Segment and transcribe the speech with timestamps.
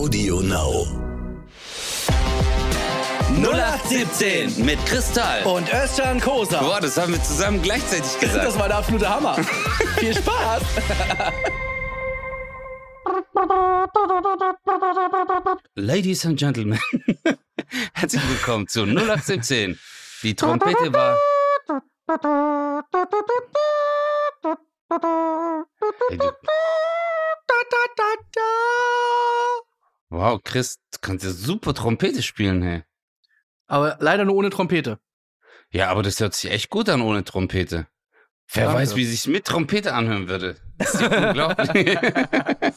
[0.00, 0.86] Audio Now.
[3.36, 5.42] 0817 mit Kristall.
[5.42, 6.62] Und Özcan Kosa.
[6.62, 8.46] Boah, das haben wir zusammen gleichzeitig gesagt.
[8.46, 9.34] Das war der absolute Hammer.
[9.98, 10.62] Viel Spaß.
[15.74, 16.80] Ladies and Gentlemen,
[17.92, 19.78] herzlich willkommen zu 0817.
[20.22, 21.18] Die Trompete war.
[30.10, 32.82] Wow, Chris, du kannst ja super Trompete spielen, hey.
[33.68, 34.98] Aber leider nur ohne Trompete.
[35.70, 37.86] Ja, aber das hört sich echt gut an ohne Trompete.
[38.52, 38.80] Wer Danke.
[38.80, 40.56] weiß, wie sich's mit Trompete anhören würde.
[40.78, 41.98] Das ist ja unglaublich.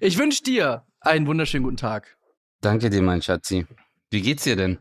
[0.00, 2.16] Ich wünsche dir einen wunderschönen guten Tag.
[2.60, 3.66] Danke dir, mein Schatzi.
[4.10, 4.78] Wie geht's dir denn?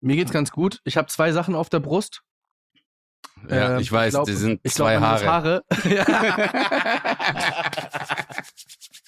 [0.00, 0.80] Mir geht's ganz gut.
[0.84, 2.22] Ich habe zwei Sachen auf der Brust.
[3.48, 5.26] Ja, Ähm, ich weiß, glaub- die sind glaub, zwei muss Haare.
[5.26, 5.64] Haare.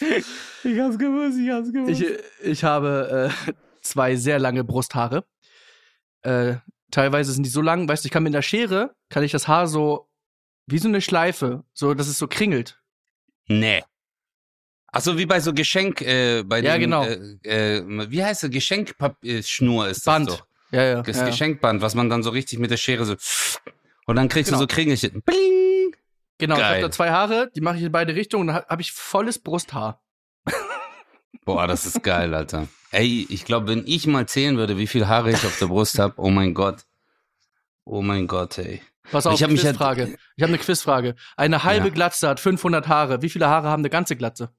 [0.00, 2.00] ich hab's gewusst, ich hab's gewusst.
[2.00, 2.06] ich,
[2.42, 3.52] ich habe äh,
[3.82, 5.24] zwei sehr lange Brusthaare.
[6.22, 6.56] Äh,
[6.90, 9.46] teilweise sind die so lang, weißt du, ich kann mit einer Schere, kann ich das
[9.48, 10.08] Haar so
[10.66, 12.80] wie so eine Schleife, so dass es so kringelt.
[13.46, 13.82] nee.
[14.90, 17.04] Ach so, wie bei so Geschenk, äh, bei Ja, dem, genau.
[17.04, 18.50] Äh, äh, wie heißt das?
[18.50, 20.28] Geschenkschnur ist das Band.
[20.30, 20.46] doch.
[20.70, 21.02] Ja, ja.
[21.02, 21.26] Das ja.
[21.26, 23.14] Geschenkband, was man dann so richtig mit der Schere so
[24.06, 24.60] und dann kriegst Genau.
[24.60, 25.20] du so Kringelchen.
[25.26, 25.67] Bling!
[26.38, 26.70] Genau, ich Geil.
[26.74, 29.38] habe da zwei Haare, die mache ich in beide Richtungen und dann habe ich volles
[29.40, 30.02] Brusthaar.
[31.44, 32.68] Boah, das ist geil, Alter.
[32.90, 35.98] Ey, ich glaube, wenn ich mal zählen würde, wie viel Haare ich auf der Brust
[35.98, 36.84] habe, oh mein Gott.
[37.84, 38.80] Oh mein Gott, ey.
[39.10, 40.16] Pass auf, Ich hab mich ja- Quizfrage.
[40.36, 41.14] Ich habe eine Quizfrage.
[41.36, 41.94] Eine halbe Ja.
[41.94, 43.22] Glatze hat 500 Haare.
[43.22, 44.50] Wie viele Haare haben eine ganze Glatze?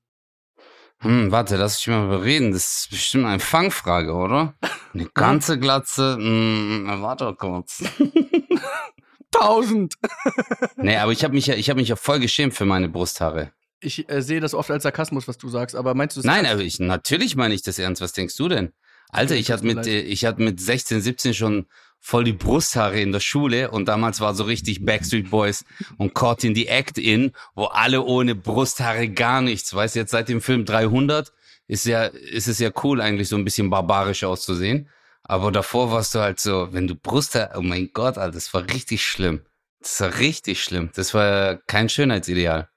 [1.01, 2.51] Hm, warte, lass ich mal überreden.
[2.51, 4.55] Das ist bestimmt eine Fangfrage, oder?
[4.93, 6.15] Eine ganze Glatze.
[6.19, 7.83] Hm, warte kurz.
[9.35, 9.95] 1000.
[10.77, 13.51] Nee, aber ich habe mich ja, ich habe mich ja voll geschämt für meine Brusthaare.
[13.81, 16.45] Ich äh, sehe das oft als Sarkasmus, was du sagst, aber meinst du es Nein,
[16.45, 18.01] aber ich, natürlich meine ich das ernst.
[18.01, 18.73] Was denkst du denn?
[19.09, 21.65] Alter, ich hatte mit, äh, ich hatte mit 16, 17 schon
[21.99, 25.65] voll die Brusthaare in der Schule und damals war so richtig Backstreet Boys
[25.97, 29.73] und Caught in the Act in, wo alle ohne Brusthaare gar nichts.
[29.73, 31.33] Weißt du, jetzt seit dem Film 300
[31.67, 34.89] ist ja, ist es ja cool eigentlich so ein bisschen barbarisch auszusehen.
[35.29, 38.63] Aber davor warst du halt so, wenn du Brusthaare, oh mein Gott, Alter, das war
[38.63, 39.45] richtig schlimm.
[39.79, 40.89] Das war richtig schlimm.
[40.95, 42.67] Das war kein Schönheitsideal,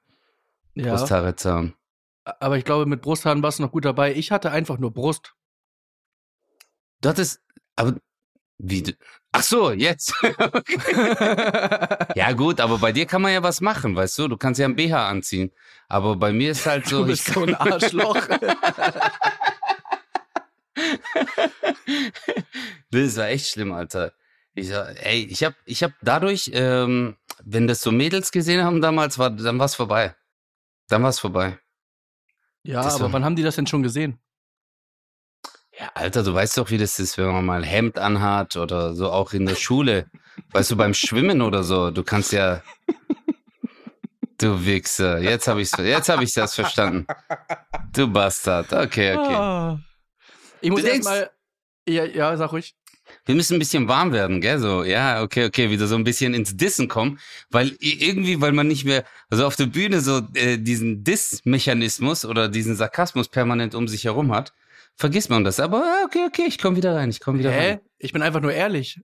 [0.75, 1.75] ja, Brusthaare zu haben.
[2.25, 4.15] aber ich glaube, mit Brusthaaren warst du noch gut dabei.
[4.15, 5.33] Ich hatte einfach nur Brust.
[7.01, 7.41] Du hattest,
[7.75, 7.97] aber
[8.59, 8.93] wie, du-
[9.33, 10.15] ach so, jetzt.
[12.15, 14.29] ja gut, aber bei dir kann man ja was machen, weißt du?
[14.29, 15.53] Du kannst ja ein BH anziehen.
[15.89, 18.19] Aber bei mir ist halt so, du bist ich, so ein Arschloch.
[22.91, 24.13] das war echt schlimm, Alter.
[24.55, 28.81] Ich sag, ey, ich hab, ich hab dadurch, ähm, wenn das so Mädels gesehen haben
[28.83, 30.15] damals, war, dann war's vorbei.
[30.89, 31.59] Dann war's vorbei.
[32.63, 34.19] ja, Das aber war- wann haben die das denn schon gesehen?
[35.79, 38.95] Ja, Alter, du weißt doch, wie das ist, wenn man mal ein Hemd anhat oder
[38.95, 40.11] so auch in der Schule.
[40.51, 42.63] Weißt du, beim Schwimmen oder so, du kannst ja.
[44.39, 47.07] Du Wichser, jetzt habe ich's, jetzt habe ich das verstanden.
[47.93, 48.73] Du Bastard.
[48.73, 49.35] Okay, okay.
[49.35, 49.79] Ah.
[50.63, 51.31] Ich muss Du erst denkst- mal.
[51.89, 52.75] Ja, ja, sag ruhig.
[53.27, 54.59] Wir müssen ein bisschen warm werden, gell?
[54.61, 57.19] So, ja, okay, okay, wieder so ein bisschen ins Dissen kommen,
[57.51, 62.49] weil irgendwie, weil man nicht mehr, also auf der Bühne so äh, diesen Diss-Mechanismus oder
[62.49, 64.53] diesen Sarkasmus permanent um sich herum hat,
[64.95, 65.59] vergisst man das.
[65.61, 67.59] Aber ah, okay, okay, ich komme wieder rein, ich komme wieder rein.
[67.61, 67.81] Hä?
[67.99, 69.01] Ich bin einfach nur ehrlich.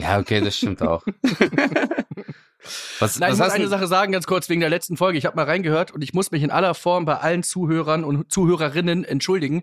[0.00, 1.04] Ja, okay, das stimmt auch.
[3.00, 3.70] was, Nein, was ich muss eine du?
[3.70, 5.18] Sache sagen, ganz kurz, wegen der letzten Folge.
[5.18, 8.30] Ich habe mal reingehört und ich muss mich in aller Form bei allen Zuhörern und
[8.32, 9.62] Zuhörerinnen entschuldigen.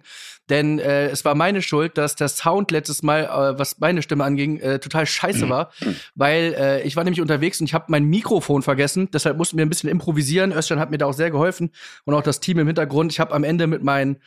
[0.50, 4.24] Denn äh, es war meine Schuld, dass der Sound letztes Mal, äh, was meine Stimme
[4.24, 5.08] anging, äh, total Mhm.
[5.08, 5.72] scheiße war.
[6.14, 9.10] Weil äh, ich war nämlich unterwegs und ich habe mein Mikrofon vergessen.
[9.12, 10.52] Deshalb mussten wir ein bisschen improvisieren.
[10.52, 11.72] Özcan hat mir da auch sehr geholfen.
[12.06, 13.12] Und auch das Team im Hintergrund.
[13.12, 14.18] Ich habe am Ende mit meinen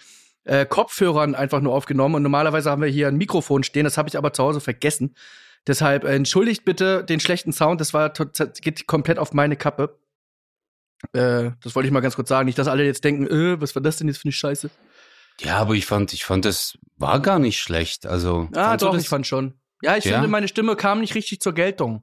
[0.44, 2.14] äh, Kopfhörern einfach nur aufgenommen.
[2.16, 3.84] Und normalerweise haben wir hier ein Mikrofon stehen.
[3.84, 5.14] Das habe ich aber zu Hause vergessen.
[5.66, 7.80] Deshalb äh, entschuldigt bitte den schlechten Sound.
[7.80, 9.98] Das war geht komplett auf meine Kappe.
[11.12, 12.46] Äh, das wollte ich mal ganz kurz sagen.
[12.46, 14.70] Nicht, dass alle jetzt denken, äh, was war das denn jetzt für eine Scheiße?
[15.40, 18.06] Ja, aber ich fand, ich fand, das war gar nicht schlecht.
[18.06, 19.54] Also, Ah, doch, ich fand schon.
[19.82, 20.14] Ja, ich Ja?
[20.14, 22.02] finde, meine Stimme kam nicht richtig zur Geltung.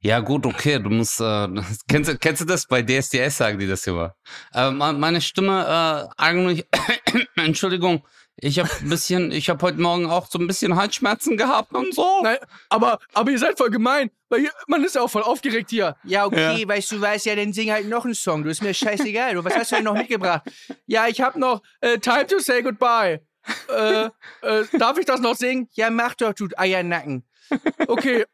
[0.00, 1.48] Ja, gut, okay, du musst, äh,
[1.88, 2.66] kennst, du- kennst du das?
[2.66, 4.14] Bei DSDS sagen die das immer.
[4.52, 6.66] Äh, me- meine Stimme, äh, eigentlich,
[7.36, 8.04] Entschuldigung,
[8.38, 11.94] ich habe ein bisschen, ich habe heute Morgen auch so ein bisschen Halsschmerzen gehabt und
[11.94, 12.22] so.
[12.22, 12.38] Nein,
[12.68, 15.96] aber, aber ihr seid voll gemein, weil hier, man ist ja auch voll aufgeregt hier.
[16.04, 18.44] Ja, okay, weißt du, weißt ja, dann sing halt noch einen Song.
[18.44, 19.34] Du ist mir scheißegal.
[19.34, 20.42] Du, was hast du denn noch mitgebracht?
[20.86, 23.20] Ja, ich hab noch äh, Time to Say Goodbye.
[23.68, 24.08] äh,
[24.42, 25.68] äh, darf ich das noch singen?
[25.72, 27.24] Ja, mach doch, du Eiernacken.
[27.86, 28.24] Okay.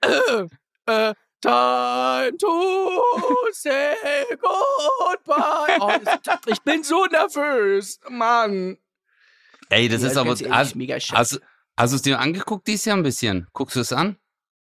[0.86, 3.02] äh, time to
[3.52, 3.94] say
[4.40, 5.78] goodbye.
[5.80, 5.92] Oh,
[6.46, 8.78] ich bin so nervös, Mann.
[9.72, 10.30] Ey, das Ja, ist aber.
[10.30, 11.18] ehrlich, Hast, mega scheiße.
[11.18, 11.40] hast,
[11.76, 13.46] hast du es dir angeguckt dieses Jahr ein bisschen?
[13.52, 14.16] Guckst du es an?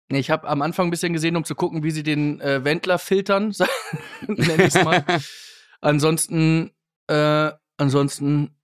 [0.09, 2.99] Ich habe am Anfang ein bisschen gesehen, um zu gucken, wie sie den äh, Wendler
[2.99, 3.53] filtern,
[4.27, 5.05] nenne ich mal.
[5.81, 6.71] ansonsten,
[7.07, 8.55] äh, ansonsten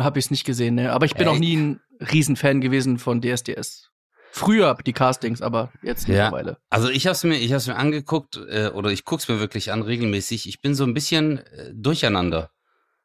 [0.00, 0.76] habe ich es nicht gesehen.
[0.76, 0.92] Ne?
[0.92, 1.34] Aber ich bin Ey.
[1.34, 3.90] auch nie ein Riesenfan gewesen von DSDS.
[4.32, 6.14] Früher die Castings, aber jetzt Ja.
[6.30, 6.58] mittlerweile.
[6.70, 9.82] Also ich habe es mir, ich mir angeguckt äh, oder ich guck's mir wirklich an
[9.82, 10.48] regelmäßig.
[10.48, 12.50] Ich bin so ein bisschen äh, durcheinander.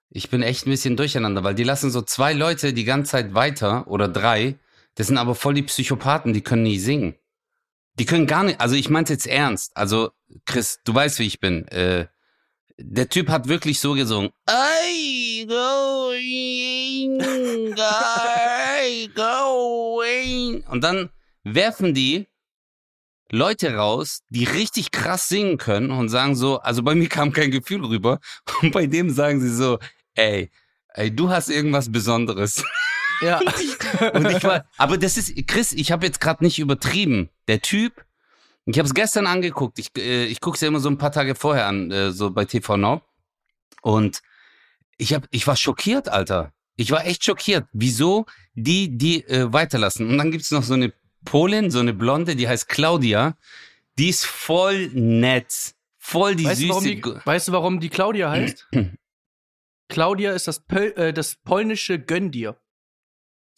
[0.09, 3.33] Ich bin echt ein bisschen durcheinander, weil die lassen so zwei Leute die ganze Zeit
[3.33, 4.57] weiter oder drei.
[4.95, 7.15] Das sind aber voll die Psychopathen, die können nie singen.
[7.97, 8.61] Die können gar nicht.
[8.61, 9.75] Also ich meinte jetzt ernst.
[9.75, 10.11] Also
[10.45, 11.67] Chris, du weißt, wie ich bin.
[11.69, 12.07] Äh,
[12.77, 14.31] der Typ hat wirklich so gesungen.
[14.49, 20.63] I going, I going.
[20.67, 21.09] Und dann
[21.43, 22.27] werfen die
[23.31, 27.51] Leute raus, die richtig krass singen können und sagen so, also bei mir kam kein
[27.51, 28.19] Gefühl rüber.
[28.61, 29.79] Und bei dem sagen sie so,
[30.15, 30.51] ey,
[30.89, 32.63] ey, du hast irgendwas Besonderes.
[33.21, 33.39] Ja.
[34.13, 37.29] Und ich war, aber das ist, Chris, ich habe jetzt gerade nicht übertrieben.
[37.47, 38.05] Der Typ,
[38.65, 39.79] ich habe es gestern angeguckt.
[39.79, 42.31] Ich, äh, ich gucke es ja immer so ein paar Tage vorher an, äh, so
[42.31, 43.01] bei TV Now.
[43.81, 44.21] Und
[44.97, 46.51] ich hab, ich war schockiert, Alter.
[46.75, 47.67] Ich war echt schockiert.
[47.71, 50.09] Wieso die die äh, weiterlassen?
[50.09, 50.93] Und dann gibt's noch so eine
[51.25, 53.35] Polin, so eine Blonde, die heißt Claudia.
[53.97, 56.81] Die ist voll nett, voll die weißt, süße.
[56.81, 58.67] die, weißt du, warum die Claudia heißt?
[59.89, 62.57] Claudia ist das, Pöl, äh, das polnische Gönn dir.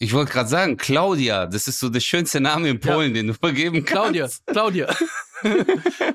[0.00, 2.92] Ich wollte gerade sagen, Claudia, das ist so der schönste Name in Ja.
[2.92, 4.44] Polen, den du vergeben kannst.
[4.46, 4.94] Claudia, Claudia.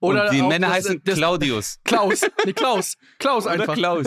[0.00, 1.78] Und die Männer das- heißen das- Claudius.
[1.84, 2.20] Klaus.
[2.46, 2.96] Nee, Klaus.
[3.18, 3.74] Klaus Oder einfach.
[3.74, 4.06] Klaus.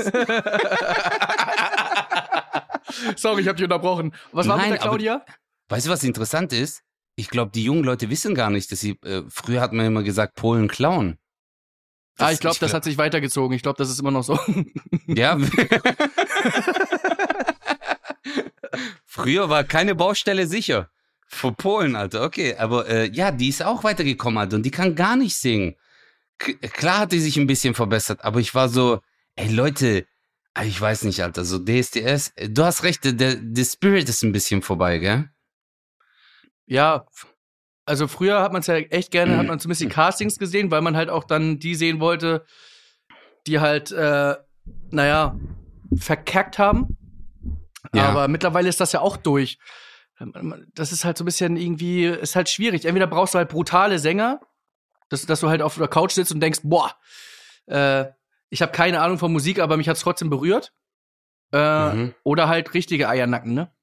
[3.15, 4.13] Sorry, ich habe dich unterbrochen.
[4.31, 5.25] Was war Nein, mit der aber- Claudia?
[5.71, 6.83] Weißt du, was interessant ist?
[7.15, 10.03] Ich glaube, die jungen Leute wissen gar nicht, dass sie, äh, früher hat man immer
[10.03, 11.17] gesagt, Polen klauen.
[12.17, 13.55] ah, ich glaube, das hat sich weitergezogen.
[13.55, 14.37] Ich glaube, das ist immer noch so.
[15.07, 15.37] Ja.
[19.05, 20.89] früher war keine Baustelle sicher.
[21.25, 22.57] Vor Polen, Alter, okay.
[22.57, 25.77] Aber äh, ja, die ist auch weitergekommen, Alter, und die kann gar nicht singen.
[26.37, 28.99] K klar hat die sich ein bisschen verbessert, aber ich war so,
[29.37, 30.05] ey Leute,
[30.53, 34.21] ah, ich weiß nicht, Alter, so DSDS, äh, du hast recht, der, der Spirit ist
[34.23, 35.30] ein bisschen vorbei, gell?
[36.71, 37.05] Ja,
[37.85, 40.81] also früher hat man es ja echt gerne, hat man zumindest die Castings gesehen, weil
[40.81, 42.45] man halt auch dann die sehen wollte,
[43.45, 44.35] die halt, äh,
[44.89, 45.37] naja,
[45.97, 46.97] verkackt haben.
[47.93, 48.07] Ja.
[48.07, 49.57] Aber mittlerweile ist das ja auch durch.
[50.75, 52.85] Das ist halt so ein bisschen irgendwie, ist halt schwierig.
[52.85, 54.39] Entweder brauchst du halt brutale Sänger,
[55.09, 56.95] dass, dass du halt auf der Couch sitzt und denkst, boah,
[57.65, 58.05] äh,
[58.49, 60.71] ich habe keine Ahnung von Musik, aber mich hat's trotzdem berührt.
[61.51, 62.13] Äh, Mhm.
[62.23, 63.73] Oder halt richtige Eiernacken, ne?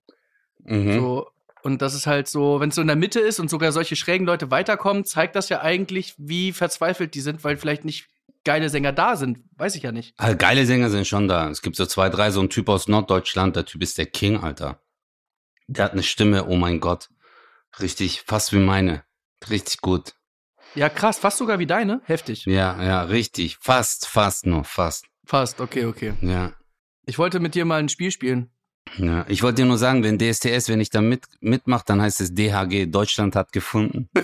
[0.65, 0.93] Mhm.
[0.95, 1.31] So,
[1.63, 3.97] und das ist halt so, wenn es so in der Mitte ist und sogar solche
[3.97, 8.09] schrägen Leute weiterkommen, zeigt das ja eigentlich, wie verzweifelt die sind, weil vielleicht nicht
[8.45, 9.41] geile Sänger da sind.
[9.57, 10.15] Weiß ich ja nicht.
[10.17, 11.51] Ah, geile Sänger sind schon da.
[11.51, 14.39] Es gibt so zwei, drei, so ein Typ aus Norddeutschland, der Typ ist der King,
[14.39, 14.81] Alter.
[15.67, 17.11] Der hat eine Stimme, oh mein Gott.
[17.81, 19.05] Richtig, fast wie meine.
[19.51, 20.15] Richtig gut.
[20.75, 22.01] Ja, krass, fast sogar wie deine.
[22.05, 22.45] Heftig.
[22.47, 23.59] Ja, ja, richtig.
[23.61, 25.07] Fast, fast nur, fast.
[25.25, 26.15] Fast, okay, okay.
[26.21, 26.53] Ja.
[27.05, 28.51] Ich wollte mit dir mal ein Spiel spielen.
[28.97, 32.21] Ja, ich wollte dir nur sagen, wenn DSTS, wenn ich da mit, mitmache, dann heißt
[32.21, 34.09] es DHG, Deutschland hat gefunden.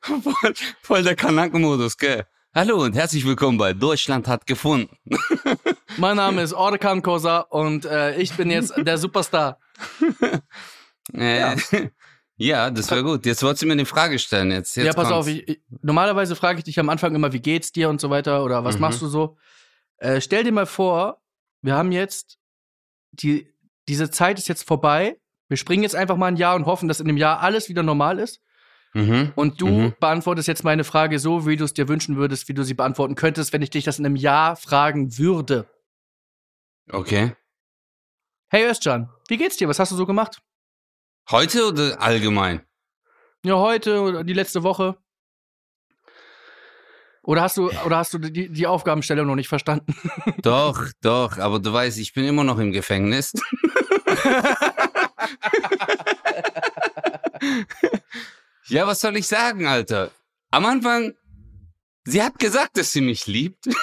[0.00, 2.26] voll, voll der Kanackenmodus, gell?
[2.54, 4.96] Hallo und herzlich willkommen bei Deutschland hat gefunden.
[5.96, 9.58] Mein Name ist Ordekan Kosa und äh, ich bin jetzt der Superstar.
[11.12, 11.56] Äh, Ja.
[12.46, 12.70] Ja.
[12.70, 13.24] das wäre gut.
[13.26, 14.50] Jetzt wolltest du mir eine Frage stellen.
[14.50, 15.28] Jetzt, jetzt ja, pass kommt's.
[15.28, 18.10] auf, ich, ich, normalerweise frage ich dich am Anfang immer, wie geht's dir und so
[18.10, 18.80] weiter oder was Mhm.
[18.82, 19.36] machst du so.
[19.98, 21.22] Äh, stell dir mal vor,
[21.62, 22.38] wir haben jetzt,
[23.12, 23.48] die,
[23.88, 25.18] diese Zeit ist jetzt vorbei.
[25.48, 27.82] Wir springen jetzt einfach mal ein Jahr und hoffen, dass in dem Jahr alles wieder
[27.82, 28.40] normal ist.
[28.94, 29.32] Mhm.
[29.36, 29.94] Und du Mhm.
[30.00, 33.14] beantwortest jetzt meine Frage so, wie du es dir wünschen würdest, wie du sie beantworten
[33.14, 35.66] könntest, wenn ich dich das in einem Jahr fragen würde.
[36.90, 37.34] Okay.
[38.48, 39.68] Hey Özcan, wie geht's dir?
[39.68, 40.42] Was hast du so gemacht?
[41.30, 42.62] Heute oder allgemein?
[43.44, 44.96] Ja, heute oder die letzte Woche?
[47.24, 49.94] Oder hast du, oder hast du die, die Aufgabenstellung noch nicht verstanden?
[50.42, 53.32] Doch, doch, aber du weißt, ich bin immer noch im Gefängnis.
[58.66, 60.10] ja, was soll ich sagen, Alter?
[60.50, 61.14] Am Anfang,
[62.04, 63.66] sie hat gesagt, dass sie mich liebt.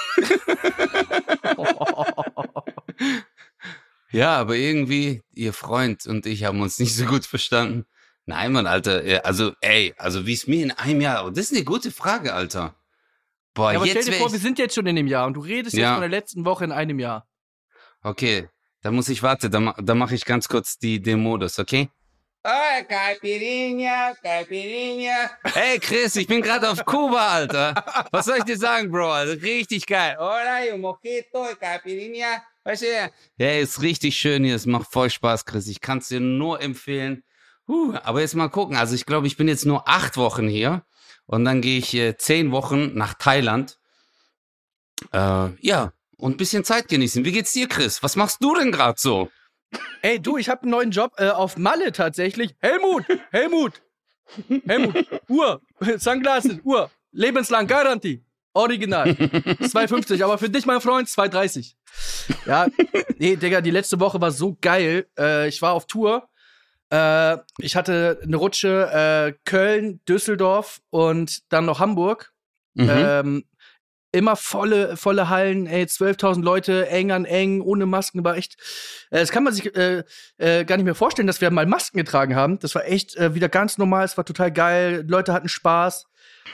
[4.11, 7.85] Ja, aber irgendwie, ihr Freund und ich haben uns nicht so gut verstanden.
[8.25, 11.45] Nein, Mann, Alter, äh, also, ey, also wie es mir in einem Jahr, oh, das
[11.45, 12.75] ist eine gute Frage, Alter.
[13.53, 15.07] Boah, Ja, aber stell jetzt dir wär vor, ich, wir sind jetzt schon in dem
[15.07, 15.81] Jahr und du redest Ja.
[15.81, 17.27] jetzt von der letzten Woche in einem Jahr.
[18.01, 18.47] Okay,
[18.81, 21.89] da muss ich warten, da, ma- da mache ich ganz kurz die, den Modus, okay?
[22.43, 25.29] Oh, Caipirinha, Caipirinha.
[25.43, 27.73] Hey Chris, ich bin gerade auf Kuba, Alter.
[28.11, 29.11] Was soll ich dir sagen, Bro?
[29.11, 30.15] Also richtig geil.
[30.17, 32.41] Hola, un mojito, Caipirinha.
[32.69, 34.53] Weißt du, ja, ist richtig schön hier.
[34.53, 35.65] Es macht voll Spaß, Chris.
[35.65, 37.23] Ich kann es dir nur empfehlen.
[37.67, 38.77] Uh, aber jetzt mal gucken.
[38.77, 40.83] Also ich glaube, ich bin jetzt nur acht Wochen hier
[41.25, 43.79] und dann gehe ich äh, zehn Wochen nach Thailand.
[45.11, 47.25] Äh, ja, und ein bisschen Zeit genießen.
[47.25, 48.03] Wie geht's dir, Chris?
[48.03, 49.31] Was machst du denn gerade so?
[50.03, 52.55] Ey, du, ich habe einen neuen Job äh, auf Malle tatsächlich.
[52.59, 53.81] Helmut, Helmut,
[54.67, 55.59] Helmut, Uhr,
[55.97, 58.23] Sunglasses, Uhr, lebenslang Garantie.
[58.59, 59.09] Original.
[59.09, 61.73] 2,50, aber für dich, mein Freund, 2,30.
[62.45, 62.67] Ja,
[63.17, 65.07] nee, Digga, die letzte Woche war so geil.
[65.17, 66.27] Äh, ich war auf Tour.
[66.91, 72.33] Äh, ich hatte eine Rutsche äh, Köln, Düsseldorf und dann noch Hamburg.
[72.73, 72.89] Mhm.
[72.89, 73.43] Ähm,
[74.11, 78.55] immer volle, volle Hallen, ey, 12.000 Leute, eng an eng, ohne Masken, war echt,
[79.11, 80.03] äh, das kann man sich äh,
[80.37, 82.59] äh, gar nicht mehr vorstellen, dass wir mal Masken getragen haben.
[82.59, 86.07] Das war echt äh, wieder ganz normal, es war total geil, Leute hatten Spaß,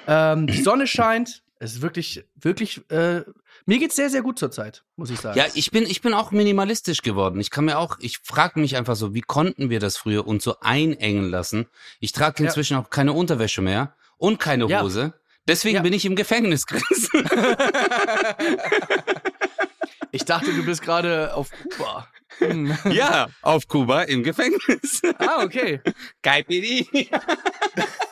[0.08, 3.22] ähm, die Sonne scheint, es ist wirklich, wirklich, äh,
[3.66, 5.38] mir geht's sehr, sehr gut zurzeit, muss ich sagen.
[5.38, 7.40] Ja, ich bin, ich bin auch minimalistisch geworden.
[7.40, 10.44] Ich kann mir auch, ich frage mich einfach so, wie konnten wir das früher uns
[10.44, 11.68] so einengen lassen?
[12.00, 12.48] Ich trage Ja.
[12.50, 14.82] inzwischen auch keine Unterwäsche mehr und keine Ja.
[14.84, 15.14] Hose.
[15.48, 15.82] Deswegen Ja.
[15.82, 17.10] bin ich im Gefängnis, Chris.
[20.12, 22.08] Ich dachte, du bist gerade auf Kuba.
[22.40, 22.76] Hm.
[22.92, 25.02] ja, auf Kuba im Gefängnis.
[25.20, 25.82] Ah, okay.
[26.22, 27.22] Caipirinha.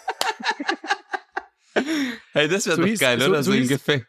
[2.33, 3.43] hey, das wäre So doch hieß- geil, so- oder?
[3.43, 4.07] so So, Gefängnis.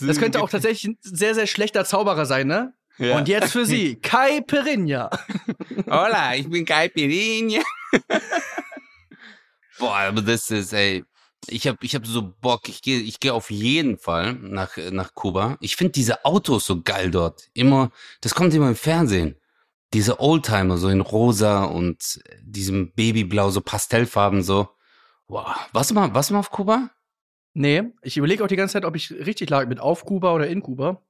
[0.00, 2.74] Das könnte auch tatsächlich ein sehr, sehr schlechter Zauberer sein, ne?
[2.98, 3.16] Ja.
[3.18, 5.10] Und jetzt für Sie, Kai Pirinha.
[5.86, 7.62] Hola, ich bin Caipirinha.
[9.78, 11.04] Boah, aber das ist, ey,
[11.48, 15.12] ich hab, ich hab so Bock, ich gehe ich geh auf jeden Fall nach, nach
[15.14, 15.58] Kuba.
[15.60, 17.42] Ich finde diese Autos so geil dort.
[17.52, 17.90] Immer,
[18.22, 19.36] das kommt immer im Fernsehen.
[19.92, 24.68] Diese Oldtimer so in rosa und diesem Babyblau, so Pastellfarben so.
[25.28, 25.46] Wow.
[25.72, 26.90] Warst du mal, warst du mal auf Kuba?
[27.58, 30.46] Nee, ich überlege auch die ganze Zeit, ob ich richtig lag mit auf Kuba oder
[30.46, 31.02] in Kuba.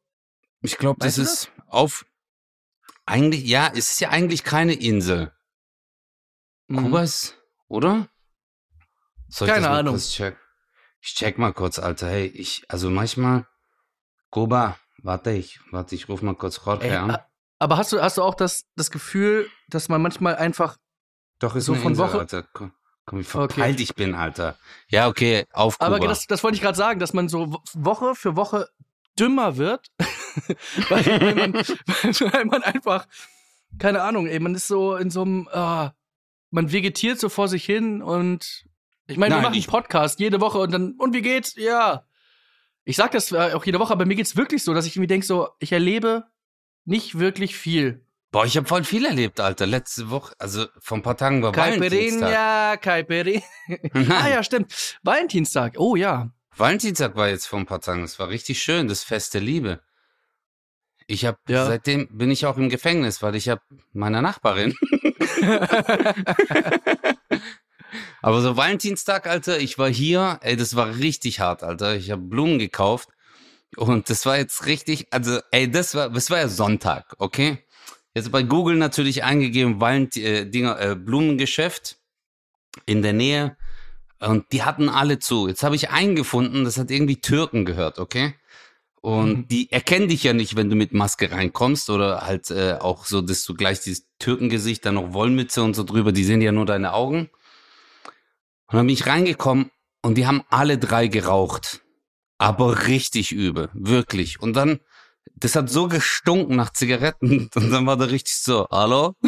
[0.61, 2.07] Ich glaube, das ist auf,
[3.05, 5.33] eigentlich, ja, es ist ja eigentlich keine Insel.
[6.69, 6.77] Mhm.
[6.85, 7.37] Kuba ist,
[7.67, 8.09] oder?
[9.29, 9.99] Soll Keine das Ahnung.
[9.99, 10.37] Check?
[11.01, 12.09] Ich check mal kurz, Alter.
[12.09, 13.49] Hey, ich, also manchmal,
[14.31, 17.19] Kuba, warte ich, warte, ich ruf mal kurz Jorge Ey, an.
[17.59, 20.77] aber hast du, hast du auch das, das Gefühl, dass man manchmal einfach.
[21.41, 22.47] Doch, ist so eine von Insel, Woche- Alter.
[23.07, 23.31] Komm, wie Okay.
[23.55, 24.57] verpeilt ich bin, Alter.
[24.89, 25.97] Ja, okay, auf Kuba.
[25.97, 28.69] Aber das, das wollte ich gerade sagen, dass man so Wo- Woche für Woche
[29.19, 29.87] dümmer wird.
[30.89, 33.07] weil, weil, man, weil man einfach,
[33.79, 35.93] keine Ahnung, ey, man ist so in so einem, ah,
[36.51, 38.65] man vegetiert so vor sich hin und
[39.07, 41.55] ich meine, wir machen einen ich- Podcast jede Woche und dann, und wie geht's?
[41.57, 42.05] Ja.
[42.85, 45.09] Ich sag das äh, auch jede Woche, aber mir geht's wirklich so, dass ich irgendwie
[45.09, 46.25] denke, so, ich erlebe
[46.85, 48.06] nicht wirklich viel.
[48.33, 49.67] Boah, ich habe voll viel erlebt, Alter.
[49.67, 52.83] Letzte Woche, also vor ein paar Tagen war Valentinstag.
[52.83, 53.43] Caipirinha,
[53.93, 54.21] Caipirinha.
[54.23, 54.99] ah ja, stimmt.
[55.03, 55.75] Valentinstag.
[55.79, 56.31] Oh ja.
[56.57, 58.03] Valentinstag war jetzt vor ein paar Tagen.
[58.03, 59.81] Es war richtig schön, das Fest der Liebe.
[61.07, 61.67] Ich habe Ja.
[61.67, 64.75] seitdem bin ich auch im Gefängnis, weil ich habe meiner Nachbarin.
[68.23, 71.95] Aber so Valentinstag, Alter, ich war hier, ey, das war richtig hart, Alter.
[71.95, 73.09] Ich habe Blumen gekauft
[73.77, 77.65] und das war jetzt richtig, also ey, das war, das war ja Sonntag, okay?
[78.17, 81.99] Jetzt bei Google natürlich eingegeben, Valent äh, Dinger, äh, Blumengeschäft
[82.87, 83.59] in der Nähe
[84.21, 85.49] und die hatten alle zu.
[85.49, 88.33] Jetzt habe ich einen gefunden, das hat irgendwie Türken gehört, okay?
[89.03, 89.49] Und Mhm.
[89.49, 93.21] die erkennen dich ja nicht, wenn du mit Maske reinkommst oder halt äh, auch so,
[93.21, 96.65] dass du gleich dieses Türkengesicht, dann noch Wollmütze und so drüber, die sehen ja nur
[96.65, 97.29] deine Augen.
[98.69, 99.71] Und dann bin ich reingekommen
[100.01, 101.83] und die haben alle drei geraucht.
[102.39, 104.41] Aber richtig übel, wirklich.
[104.41, 104.81] Und dann,
[105.35, 109.15] das hat so gestunken nach Zigaretten und dann war da richtig so, hallo?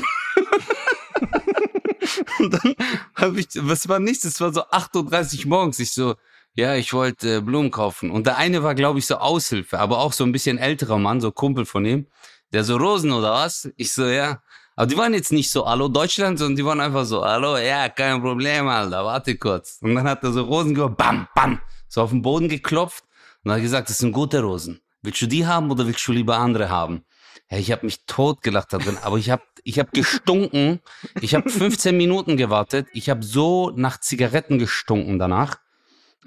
[2.39, 2.75] und dann
[3.15, 6.15] habe ich, was war nichts, es war so 8.30 Uhr morgens, ich so,
[6.55, 8.11] ja, ich wollte äh, Blumen kaufen.
[8.11, 11.21] Und der eine war, glaube ich, so Aushilfe, aber auch so ein bisschen älterer Mann,
[11.21, 12.09] so Kumpel von ihm.
[12.53, 13.71] Der so, Rosen oder was?
[13.77, 14.43] Ich so, ja.
[14.75, 17.89] Aber die waren jetzt nicht so, hallo Deutschland, sondern die waren einfach so, hallo, ja,
[17.89, 19.79] kein Problem, Alter, warte kurz.
[19.83, 23.05] Und dann hat er so Rosen gemacht, bam, bam, so auf den Boden geklopft
[23.45, 24.81] und hat gesagt, das sind gute Rosen.
[25.03, 27.05] Willst du die haben oder willst du lieber andere haben?
[27.51, 30.81] Ja, ich habe mich totgelacht da drin, aber ich habe ich hab gestunken.
[31.21, 32.89] Ich habe 15 Minuten gewartet.
[32.93, 35.59] Ich habe so nach Zigaretten gestunken danach.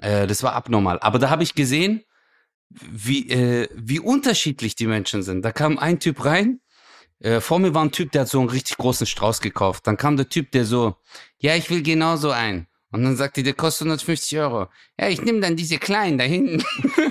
[0.00, 0.98] Äh, das war abnormal.
[1.00, 2.04] Aber da habe ich gesehen,
[2.70, 5.44] wie, äh, wie unterschiedlich die Menschen sind.
[5.44, 6.60] Da kam ein Typ rein.
[7.20, 9.86] Äh, vor mir war ein Typ, der hat so einen richtig großen Strauß gekauft.
[9.86, 10.96] Dann kam der Typ, der so,
[11.38, 12.66] ja, ich will genauso einen.
[12.92, 14.66] Und dann sagte, der kostet 150 Euro.
[15.00, 16.62] Ja, ich nehme dann diese kleinen da hinten.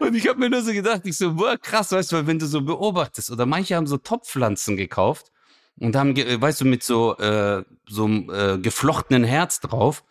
[0.00, 2.38] Und ich habe mir nur so gedacht, ich so, boah, krass, weißt du, weil wenn
[2.38, 5.30] du so beobachtest, oder manche haben so Topfpflanzen gekauft
[5.78, 10.04] und haben, ge- weißt du, mit so, äh, so einem äh, geflochtenen Herz drauf.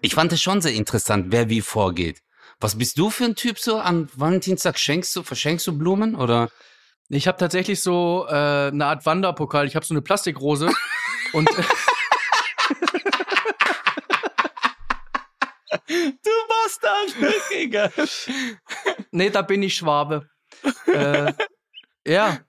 [0.00, 2.22] Ich fand es schon sehr interessant, wer wie vorgeht.
[2.60, 4.78] Was bist du für ein Typ so an Valentinstag?
[4.78, 6.50] Schenkst du, verschenkst du Blumen oder?
[7.08, 9.66] Ich habe tatsächlich so äh, eine Art Wanderpokal.
[9.66, 10.70] Ich habe so eine Plastikrose
[11.32, 11.48] und
[15.88, 17.14] Du Bastard,
[17.52, 17.90] Digga.
[19.10, 20.28] nee, da bin ich Schwabe.
[20.86, 21.32] äh,
[22.06, 22.40] ja,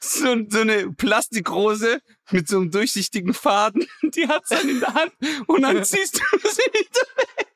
[0.00, 2.00] So, so eine Plastikrose
[2.30, 5.12] mit so einem durchsichtigen Faden, die hat's dann in der Hand
[5.46, 7.48] und dann ziehst du sie wieder weg.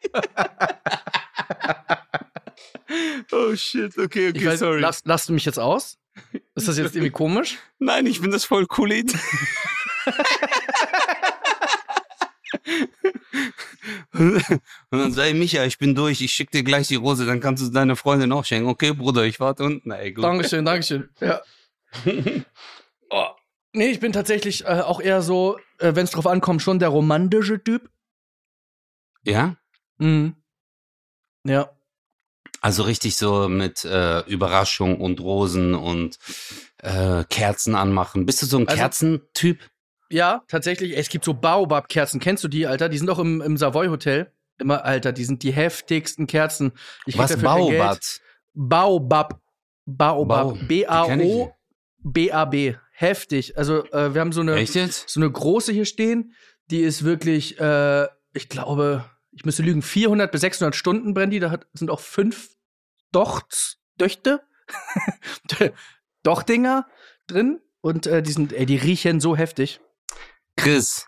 [3.33, 4.81] oh shit, okay, okay, weiß, sorry.
[4.81, 5.99] lass, lasst du mich jetzt aus?
[6.55, 7.59] Ist das jetzt irgendwie komisch?
[7.79, 8.91] Nein, ich finde das voll cool.
[14.13, 14.53] Und
[14.91, 17.69] dann sei Micha, ich bin durch, ich schick dir gleich die Rose, dann kannst du
[17.71, 18.69] deiner Freundin auch schenken.
[18.69, 19.91] Okay, Bruder, ich warte unten.
[19.91, 20.25] Ey, gut.
[20.25, 21.09] Dankeschön, Dankeschön.
[21.21, 21.43] Ja.
[23.11, 23.27] oh.
[23.73, 26.89] Nee, ich bin tatsächlich äh, auch eher so, äh, wenn es drauf ankommt, schon der
[26.91, 27.91] romantische Typ.
[29.25, 29.57] Ja?
[29.99, 30.37] Mhm.
[31.45, 31.71] Ja.
[32.61, 36.19] Also richtig so mit äh, Überraschung und Rosen und
[36.79, 38.27] äh, Kerzen anmachen.
[38.27, 39.59] Bist du so ein Also- Kerzentyp?
[40.11, 40.97] Ja, tatsächlich.
[40.97, 42.21] Es gibt so Baobab-Kerzen.
[42.21, 42.89] Kennst du die, Alter?
[42.89, 44.33] Die sind doch im, im Savoy Hotel.
[44.59, 46.73] Immer, Alter, die sind die heftigsten Kerzen.
[47.07, 47.43] Ich Was Geld.
[48.55, 49.41] Baobab?
[49.87, 50.55] Baobab.
[50.55, 50.69] Nicht.
[50.69, 52.75] B-A-O-B-A-B.
[52.93, 53.59] Heftig.
[53.59, 56.35] Also, äh, wir haben so eine, so eine große hier stehen.
[56.71, 61.41] Die ist wirklich, äh, ich glaube, ich müsste lügen, 400 bis 600 Stunden brennt die.
[61.41, 62.51] Da hat, sind auch fünf
[63.11, 64.43] Dochts, Döchte,
[66.23, 66.87] Dochdinger
[67.27, 67.61] drin.
[67.81, 69.81] Und äh, die sind, ey, die riechen so heftig.
[70.65, 71.07] Chris,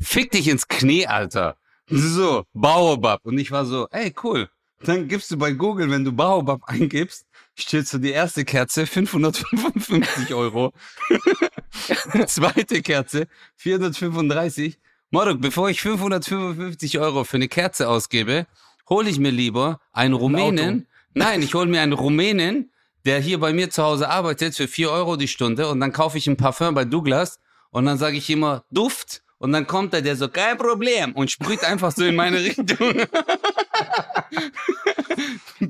[0.00, 1.56] fick dich ins Knie, Alter.
[1.88, 3.26] So, Baobab.
[3.26, 4.48] Und ich war so, ey, cool.
[4.84, 10.32] Dann gibst du bei Google, wenn du Baobab eingibst, steht so die erste Kerze 555
[10.34, 10.72] Euro.
[12.28, 14.78] Zweite Kerze 435.
[15.10, 18.46] Morok, bevor ich 555 Euro für eine Kerze ausgebe,
[18.88, 20.86] hole ich mir lieber einen Rumänen.
[21.12, 22.70] Nein, ich hole mir einen Rumänen,
[23.04, 26.18] der hier bei mir zu Hause arbeitet für 4 Euro die Stunde und dann kaufe
[26.18, 30.02] ich ein Parfum bei Douglas und dann sage ich immer Duft und dann kommt er,
[30.02, 32.76] der so, kein Problem und sprüht einfach so in meine Richtung.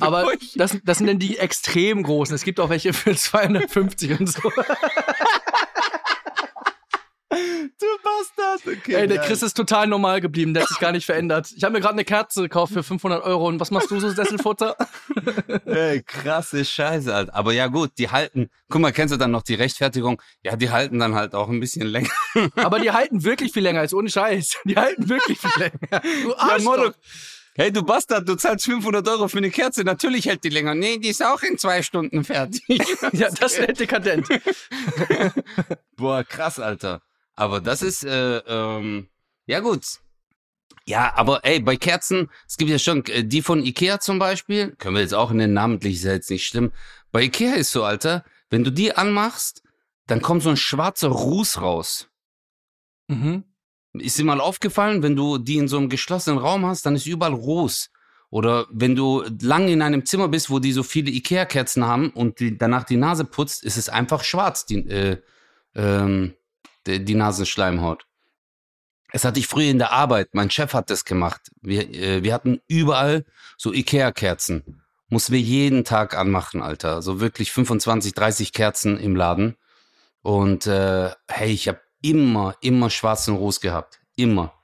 [0.01, 2.35] Aber das, das sind denn die extrem großen.
[2.35, 4.43] Es gibt auch welche für 250 und so.
[7.31, 8.61] du Bastard.
[8.67, 9.27] Okay, Ey, der geil.
[9.27, 10.53] Chris ist total normal geblieben.
[10.53, 11.51] Der hat sich gar nicht verändert.
[11.57, 13.47] Ich habe mir gerade eine Kerze gekauft für 500 Euro.
[13.47, 14.77] Und was machst du so, Sesselfutter?
[15.67, 17.35] Ey, krasse Scheiße, Alter.
[17.35, 20.21] Aber ja gut, die halten, guck mal, kennst du dann noch die Rechtfertigung?
[20.43, 22.11] Ja, die halten dann halt auch ein bisschen länger.
[22.57, 24.59] Aber die halten wirklich viel länger als ohne Scheiß.
[24.65, 26.03] Die halten wirklich viel länger.
[26.23, 26.93] Du Arschloch.
[27.55, 29.83] Hey, du Bastard, du zahlst 500 Euro für eine Kerze.
[29.85, 30.75] Natürlich hält die länger.
[30.75, 32.63] Nee, die ist auch in zwei Stunden fertig.
[33.13, 34.29] Ja, das ist dekadent.
[35.97, 37.03] Boah, krass, Alter.
[37.41, 39.09] Aber das ist, äh, ähm,
[39.47, 39.83] ja gut.
[40.85, 44.77] Ja, aber ey, bei Kerzen, es gibt ja schon äh, die von Ikea zum Beispiel,
[44.77, 46.71] können wir jetzt auch nennen, namentlich ist ja jetzt nicht schlimm.
[47.13, 49.63] Bei Ikea ist so, Alter, wenn du die anmachst,
[50.07, 52.11] dann kommt so ein schwarzer Ruß raus.
[53.09, 53.45] Mhm.
[53.95, 57.07] Ist dir mal aufgefallen, wenn du die in so einem geschlossenen Raum hast, dann ist
[57.07, 57.91] überall Ruß.
[58.29, 62.39] Oder wenn du lang in einem Zimmer bist, wo die so viele Ikea-Kerzen haben und
[62.39, 65.23] die, danach die Nase putzt, ist es einfach schwarz, die, äh,
[65.75, 66.35] ähm,
[66.87, 68.07] die, Nasenschleimhaut.
[69.13, 71.51] Es hatte ich früher in der Arbeit, mein Chef hat das gemacht.
[71.61, 73.25] Wir, äh, wir hatten überall
[73.57, 74.83] so Ikea-Kerzen.
[75.09, 77.03] Mussten wir jeden Tag anmachen, Alter.
[77.03, 79.57] So wirklich 25, 30 Kerzen im Laden.
[80.23, 84.01] Und äh, hey, ich habe immer, immer schwarzen Ruß gehabt.
[84.17, 84.55] Immer.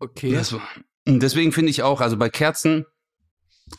[0.00, 0.32] Okay.
[0.32, 0.54] Das,
[1.06, 2.84] deswegen finde ich auch, also bei Kerzen,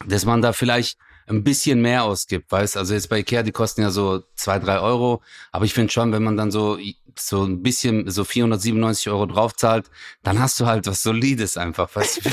[0.05, 3.81] dass man da vielleicht ein bisschen mehr ausgibt, weißt Also jetzt bei Ikea, die kosten
[3.81, 5.21] ja so zwei, drei Euro.
[5.51, 6.77] Aber ich finde schon, wenn man dann so,
[7.17, 9.89] so ein bisschen, so 497 Euro draufzahlt,
[10.23, 12.29] dann hast du halt was Solides einfach, weißt du?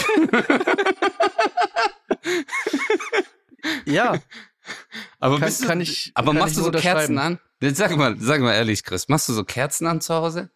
[3.87, 4.18] Ja,
[5.20, 6.11] Aber, kann, du, kann ich.
[6.14, 7.38] aber kann machst ich du so Kerzen an?
[7.61, 10.50] Jetzt sag mal, sag mal ehrlich, Chris, machst du so Kerzen an zu Hause?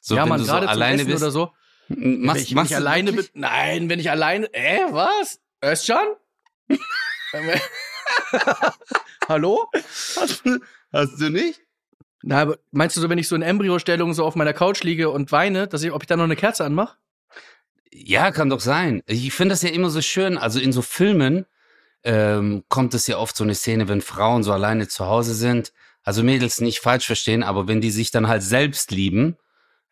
[0.00, 1.22] So, ja, wenn man, du so gerade zum alleine Essen bist.
[1.22, 1.52] oder so.
[1.88, 3.26] Machst, wenn ich, wenn machst ich du alleine bin.
[3.34, 4.52] Nein, wenn ich alleine.
[4.54, 5.40] Äh, was?
[5.62, 6.06] Özcan?
[9.28, 9.66] Hallo?
[10.92, 11.60] Hast du nicht?
[12.22, 15.10] Na, aber meinst du so, wenn ich so in Embryostellung so auf meiner Couch liege
[15.10, 16.96] und weine, dass ich, ob ich da noch eine Kerze anmache?
[17.92, 19.02] Ja, kann doch sein.
[19.06, 20.38] Ich finde das ja immer so schön.
[20.38, 21.46] Also in so Filmen
[22.02, 25.72] ähm, kommt es ja oft so eine Szene, wenn Frauen so alleine zu Hause sind.
[26.02, 29.36] Also Mädels nicht falsch verstehen, aber wenn die sich dann halt selbst lieben,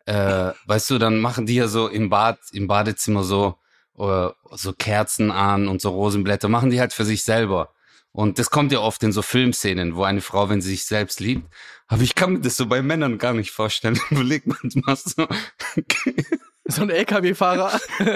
[0.05, 3.57] äh, weißt du, dann machen die ja so im Bad, im Badezimmer so
[3.97, 7.73] äh, so Kerzen an und so Rosenblätter, machen die halt für sich selber.
[8.11, 11.19] Und das kommt ja oft in so Filmszenen, wo eine Frau, wenn sie sich selbst
[11.19, 11.51] liebt.
[11.87, 13.99] Aber ich kann mir das so bei Männern gar nicht vorstellen.
[14.11, 15.27] Überleg mal, du machst so.
[16.65, 17.79] So ein LKW-Fahrer.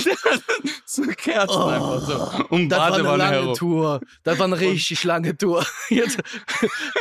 [0.84, 2.44] so Kerzen Oh, einfach so.
[2.50, 3.54] Um Das war eine lange herum.
[3.54, 4.00] Tour.
[4.24, 5.64] Das war eine richtig lange Tour.
[5.88, 6.18] Jetzt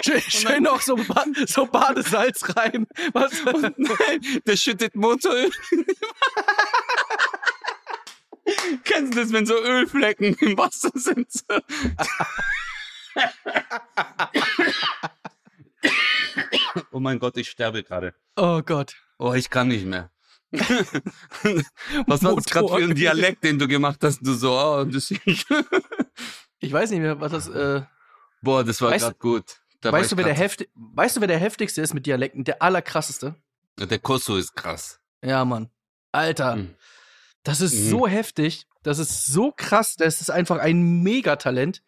[0.03, 2.88] schön, schön noch so, ba so Badesalz rein.
[3.13, 3.31] Was?
[3.45, 5.51] Nein, der schüttet Motoröl.
[8.83, 11.27] Kennst du das, wenn so Ölflecken im Wasser sind?
[16.91, 18.13] oh mein Gott, ich sterbe gerade.
[18.36, 18.95] Oh Gott.
[19.17, 20.12] Oh, ich kann nicht mehr.
[22.08, 24.19] Was war das gerade für ein Dialekt, den du gemacht hast?
[24.21, 25.12] Du so, oh, das
[26.60, 27.47] Ich weiß nicht mehr, was das.
[27.47, 27.84] Äh,
[28.41, 29.58] Boah, das war gerade gut.
[29.82, 32.43] Da weißt, du, wer der heftig, weißt du, wer der heftigste ist mit Dialekten?
[32.43, 33.36] Der allerkrasseste?
[33.77, 34.99] Der Koso ist krass.
[35.23, 35.69] Ja, Mann.
[36.12, 36.58] Alter.
[36.58, 36.75] Mhm.
[37.43, 37.89] Das ist Mhm.
[37.89, 38.65] so heftig.
[38.84, 39.95] Das ist so krass.
[39.95, 41.82] Das ist einfach ein Megatalent.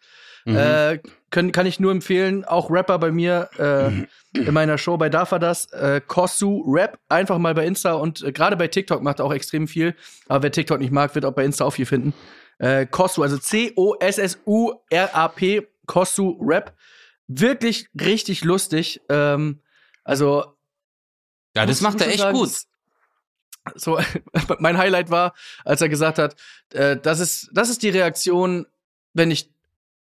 [0.45, 0.55] Mhm.
[0.55, 0.99] Äh,
[1.29, 2.45] können, kann ich nur empfehlen.
[2.45, 4.05] Auch Rapper bei mir äh,
[4.39, 5.71] in meiner Show bei Darf er das.
[5.71, 6.99] Äh, Kosu Rap.
[7.09, 9.95] Einfach mal bei Insta und äh, gerade bei TikTok macht er auch extrem viel.
[10.27, 12.13] Aber wer TikTok nicht mag, wird auch bei Insta auch viel finden.
[12.59, 14.07] Äh, Kosu, also C-O-S-S-U-R-A-P.
[15.87, 16.75] Kosu Rap.
[17.27, 19.01] Wirklich richtig lustig.
[19.09, 19.61] Ähm,
[20.03, 20.45] also
[21.55, 22.51] ja, das macht er echt sagen, gut.
[23.75, 23.99] so
[24.59, 25.33] mein Highlight war,
[25.65, 26.35] als er gesagt hat,
[26.73, 28.67] äh, das ist das ist die Reaktion,
[29.13, 29.51] wenn ich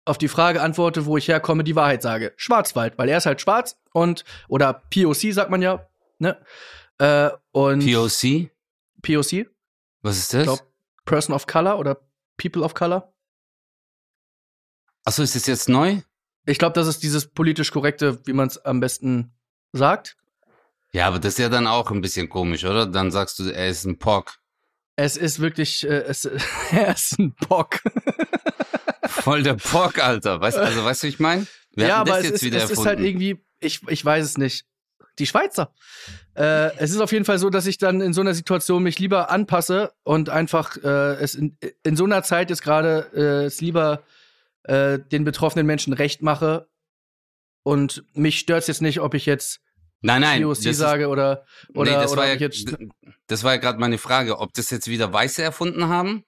[0.07, 2.33] auf die Frage antworte, wo ich herkomme, die Wahrheit sage.
[2.37, 5.87] Schwarzwald, weil er ist halt schwarz und oder POC sagt man ja,
[6.19, 6.37] ne?
[6.99, 8.49] Äh, und POC?
[9.01, 9.47] POC,
[10.01, 10.43] Was ist das?
[10.43, 10.71] glaub,
[11.05, 12.01] Person of Color oder
[12.37, 13.13] People of Color.
[15.05, 16.01] Achso, ist das jetzt neu?
[16.45, 19.33] Ich glaube, das ist dieses politisch korrekte, wie man es am besten
[19.73, 20.17] sagt.
[20.93, 22.85] Ja, aber das ist ja dann auch ein bisschen komisch, oder?
[22.85, 24.39] Dann sagst du, er ist ein Pock.
[24.95, 26.25] Es ist wirklich, äh, es,
[26.71, 27.79] er ist ein Bock.
[29.21, 30.39] Voll der Pock, Alter.
[30.41, 31.47] Weißt, also, weißt du, wie ich meine?
[31.75, 34.37] Ja, aber das es, jetzt ist, wieder es ist halt irgendwie, ich, ich weiß es
[34.37, 34.65] nicht.
[35.19, 35.73] Die Schweizer.
[36.35, 38.99] Äh, es ist auf jeden Fall so, dass ich dann in so einer Situation mich
[38.99, 43.59] lieber anpasse und einfach äh, es in, in so einer Zeit jetzt gerade äh, es
[43.59, 44.03] lieber
[44.63, 46.67] äh, den betroffenen Menschen recht mache.
[47.63, 49.59] Und mich stört es jetzt nicht, ob ich jetzt
[50.01, 50.43] nein, nein.
[50.43, 52.75] POC das ist- sage oder, oder, nee, das oder war ja, jetzt.
[53.25, 56.23] das war ja gerade meine Frage, ob das jetzt wieder Weiße erfunden haben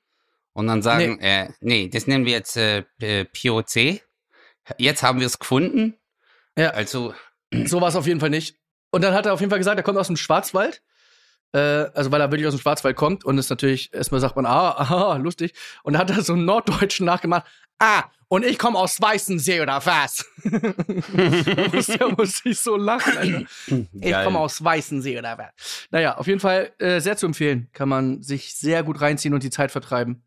[0.54, 4.02] und dann sagen, nee, äh, nee das nennen wir jetzt äh, äh, POC.
[4.78, 5.96] Jetzt haben wir es gefunden.
[6.58, 6.72] Ja.
[6.72, 7.14] Also,
[7.66, 8.58] So war es auf jeden Fall nicht.
[8.92, 10.82] Und dann hat er auf jeden Fall gesagt, er kommt aus dem Schwarzwald.
[11.52, 14.46] Äh, also weil er wirklich aus dem Schwarzwald kommt und ist natürlich, erstmal sagt man,
[14.46, 15.54] ah, aha, lustig.
[15.84, 17.46] Und dann hat er so einen Norddeutschen nachgemacht.
[17.80, 20.26] Ah, und ich komme aus Weißensee oder was?
[20.44, 23.44] da musste, da musste ich so lachen, Alter.
[23.94, 25.88] Ich komme aus Weißensee oder was?
[25.90, 27.70] Naja, auf jeden Fall äh, sehr zu empfehlen.
[27.74, 30.24] Kann man sich sehr gut reinziehen und die Zeit vertreiben.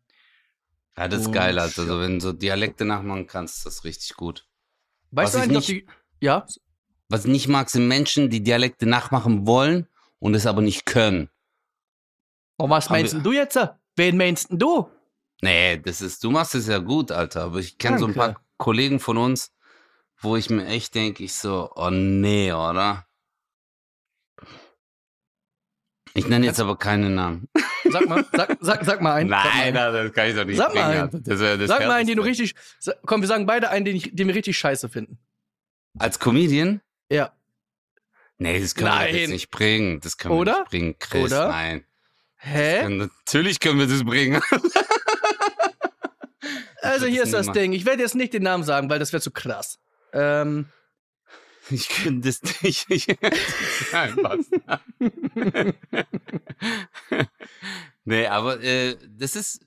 [0.97, 1.81] Ja, das ist Oh, geil, Alter.
[1.81, 4.47] Also, wenn du so Dialekte nachmachen kannst, das ist richtig gut.
[5.11, 5.87] Weißt Was du ich eigentlich, die.
[6.21, 6.45] Ja?
[7.09, 9.87] Was ich nicht mag, sind Menschen, die Dialekte nachmachen wollen
[10.19, 11.29] und es aber nicht können.
[12.57, 13.59] Und was Aber- meinst denn du jetzt?
[13.95, 14.89] Wen meinst denn du?
[15.41, 17.43] Nee, das ist, du machst es ja gut, Alter.
[17.43, 19.51] Aber ich kenne so ein paar Kollegen von uns,
[20.17, 23.05] wo ich mir echt denke, ich so, oh nee, oder?
[26.13, 27.49] Ich nenne jetzt aber keine Namen.
[27.93, 29.29] Sag mal, sag, sag, sag mal einen.
[29.29, 29.75] sag mal einen.
[29.75, 31.23] das kann ich doch nicht Sag mal einen.
[31.23, 32.55] Das das Sag mal einen, den du richtig.
[33.05, 35.19] Komm, wir sagen beide einen, den, ich, den wir richtig scheiße finden.
[35.97, 36.81] Als Comedian?
[37.09, 37.31] Ja.
[38.37, 39.11] Nee, das können wir Nein.
[39.11, 39.99] doch jetzt nicht bringen.
[40.01, 40.59] Das können wir Oder?
[40.59, 41.31] nicht bringen, Chris.
[41.31, 41.47] Oder?
[41.47, 41.85] Nein.
[42.35, 42.81] Hä?
[42.81, 44.41] Ja, natürlich können wir das bringen.
[46.83, 47.71] Also hier ist das Ding.
[47.71, 49.79] Ich werde jetzt nicht den Namen sagen, weil das wäre zu krass.
[50.11, 50.67] Ähm,
[51.69, 52.85] Ich könnte das nicht.
[52.89, 53.07] Ich,
[53.91, 54.49] Nein, was?
[58.05, 59.65] nee, aber äh, das ist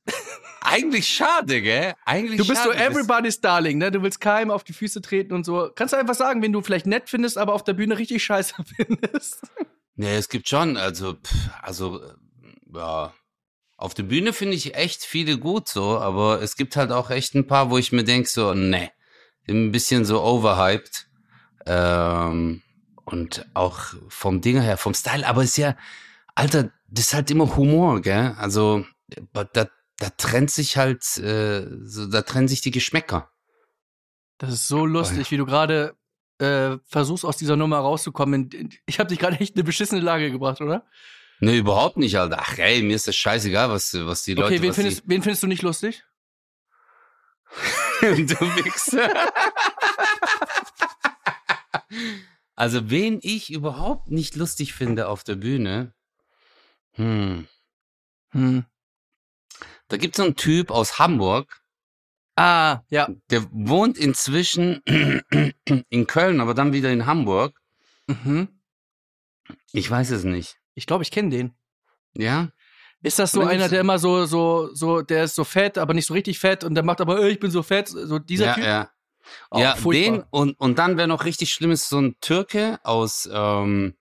[0.60, 1.94] eigentlich schade, gell?
[2.04, 2.84] Eigentlich du bist so schade.
[2.84, 3.90] Das- everybody's darling, ne?
[3.90, 5.70] Du willst keinem auf die Füße treten und so.
[5.74, 8.54] Kannst du einfach sagen, wen du vielleicht nett findest, aber auf der Bühne richtig scheiße
[8.76, 9.40] findest.
[9.94, 12.12] Nee, es gibt schon, also, pff, also, äh,
[12.74, 13.14] ja.
[13.78, 17.34] Auf der Bühne finde ich echt viele gut so, aber es gibt halt auch echt
[17.34, 18.90] ein paar, wo ich mir denke, so, nee,
[19.48, 21.05] ein bisschen so overhyped.
[21.66, 22.62] Ähm,
[23.04, 25.76] und auch vom Ding her, vom Style, aber es ist ja,
[26.34, 28.34] Alter, das ist halt immer Humor, gell?
[28.38, 28.84] Also,
[29.32, 29.44] da,
[29.98, 33.30] da trennt sich halt, äh, so, da trennen sich die Geschmäcker.
[34.38, 35.94] Das ist so lustig, wie du gerade
[36.38, 38.70] äh, versuchst, aus dieser Nummer rauszukommen.
[38.84, 40.84] Ich habe dich gerade echt in eine beschissene Lage gebracht, oder?
[41.40, 42.38] Nee, überhaupt nicht, Alter.
[42.40, 45.42] Ach, ey, mir ist das scheißegal, was, was die Leute, okay, wen findest, wen findest
[45.42, 46.04] du nicht lustig?
[48.02, 49.10] die, du Wichser.
[52.54, 55.92] Also, wen ich überhaupt nicht lustig finde auf der Bühne,
[56.92, 57.46] hm,
[58.30, 58.64] Hm.
[59.88, 61.62] da gibt's so einen Typ aus Hamburg,
[62.36, 63.08] Ah, ja.
[63.30, 64.82] Der wohnt inzwischen
[65.88, 67.58] in Köln, aber dann wieder in Hamburg.
[68.06, 68.48] Mhm.
[69.72, 70.58] Ich weiß es nicht.
[70.74, 71.54] Ich glaube, ich kenne den.
[72.14, 72.50] Ja?
[73.02, 75.94] Ist das so dann einer, der immer so, so, so, der ist so fett, aber
[75.94, 78.46] nicht so richtig fett und der macht aber, äh, ich bin so fett, so dieser
[78.46, 78.64] ja, Typ?
[78.64, 78.90] ja.
[79.50, 80.18] Oh, ja, furchtbar.
[80.18, 83.94] den und, und dann wäre noch richtig schlimm, ist so ein Türke aus ähm,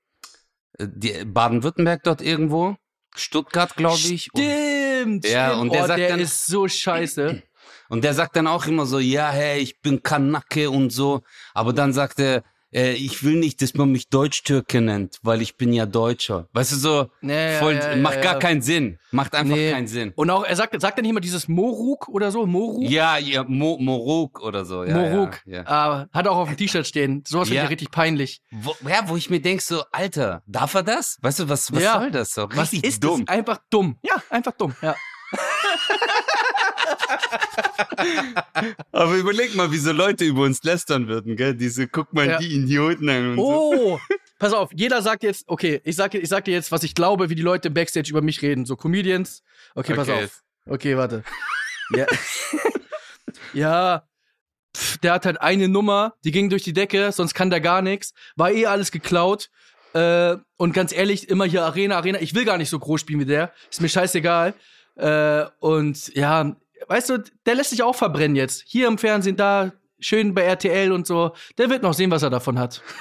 [0.78, 2.76] Baden-Württemberg dort irgendwo.
[3.16, 4.34] Stuttgart, glaube ich.
[4.34, 5.28] Und, Stimmt.
[5.28, 5.62] Ja, stimmt.
[5.62, 7.42] und der oh, sagt der dann- ist so scheiße.
[7.90, 11.22] und der sagt dann auch immer so, ja, hey, ich bin Kanake und so.
[11.54, 12.44] Aber dann sagt er,
[12.76, 16.48] äh, ich will nicht, dass man mich Deutsch-Türke nennt, weil ich bin ja Deutscher.
[16.54, 19.00] Weißt du, so ja, voll, ja, ja, macht gar keinen Sinn.
[19.12, 19.72] Macht einfach Nee.
[19.72, 20.12] keinen Sinn.
[20.16, 22.46] Und auch, er sagt, sagt er nicht immer dieses Moruk oder so?
[22.46, 22.84] Moruk?
[22.90, 24.84] Ja, ja, Mo Moruk oder so.
[24.84, 25.40] Ja, Moruk.
[25.46, 25.64] Ja.
[25.66, 27.24] Ah, hat auch auf dem T-Shirt stehen.
[27.26, 27.64] Sowas finde Ja.
[27.64, 28.42] ich richtig peinlich.
[28.52, 31.18] Wo, ja, wo ich mir denk so, Alter, darf er das?
[31.22, 32.48] Weißt du, was, was soll das so?
[32.54, 33.26] Was Richtig ist dumm.
[33.26, 33.34] das?
[33.36, 33.98] Einfach dumm.
[34.04, 34.76] Ja, einfach dumm.
[34.82, 34.96] Ja.
[38.92, 41.54] Aber überleg mal, wie so Leute über uns lästern würden, gell?
[41.56, 42.38] Diese, guck mal, Ja.
[42.40, 43.44] die Idioten an und so.
[43.44, 44.00] Oh,
[44.40, 47.30] pass auf, jeder sagt jetzt, okay, ich sag, ich sag dir jetzt, was ich glaube,
[47.30, 48.66] wie die Leute im Backstage über mich reden.
[48.66, 49.44] So Comedians.
[49.76, 50.26] Okay, pass Okay.
[50.26, 50.42] auf.
[50.68, 51.24] Okay, warte.
[51.96, 52.06] Ja.
[53.54, 54.04] ja.
[54.76, 57.82] Pff, der hat halt eine Nummer, die ging durch die Decke, sonst kann der gar
[57.82, 58.14] nichts.
[58.36, 59.50] War eh alles geklaut.
[59.94, 62.20] Äh, und ganz ehrlich, immer hier Arena, Arena.
[62.20, 63.54] Ich will gar nicht so groß spielen wie der.
[63.72, 64.54] Ist mir scheißegal.
[64.96, 66.56] Äh, und ja,
[66.88, 68.64] weißt du, der lässt sich auch verbrennen jetzt.
[68.68, 71.34] Hier im Fernsehen, da, schön bei RTL und so.
[71.58, 72.82] Der wird noch sehen, was er davon hat.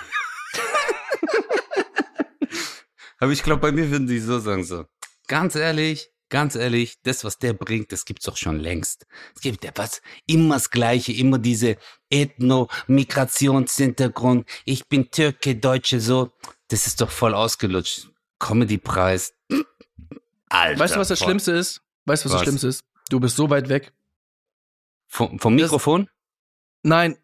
[3.18, 4.84] Aber ich glaube, bei mir würden die so sagen, so,
[5.28, 9.06] ganz ehrlich, ganz ehrlich, das, was der bringt, das gibt's doch schon längst.
[9.34, 11.76] Es gibt ja was, immer das Gleiche, immer diese
[12.10, 16.32] Ethno-Migrationshintergrund, ich bin Türke, Deutsche, so,
[16.68, 18.08] das ist doch voll ausgelutscht.
[18.40, 19.32] Comedy-Preis.
[20.48, 20.80] Alter.
[20.80, 21.18] Weißt du, was das.
[21.18, 21.83] Schlimmste ist?
[22.04, 22.40] Weißt du, was, Was?
[22.40, 22.84] das Schlimmste ist?
[23.10, 23.92] Du bist so weit weg.
[25.06, 26.08] Vom, vom Mikrofon?
[26.82, 27.16] Nein,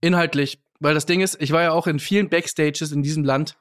[0.00, 0.62] inhaltlich.
[0.80, 3.58] Weil das Ding ist, ich war ja auch in vielen Backstages in diesem Land.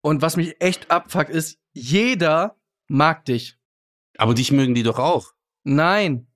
[0.00, 2.56] Und was mich echt abfuckt, ist, jeder
[2.88, 3.56] mag dich.
[4.18, 5.32] Aber dich mögen die doch auch.
[5.62, 6.26] Nein,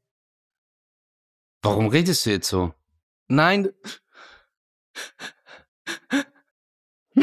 [1.62, 2.72] Warum redest du jetzt so?
[3.26, 3.68] nein.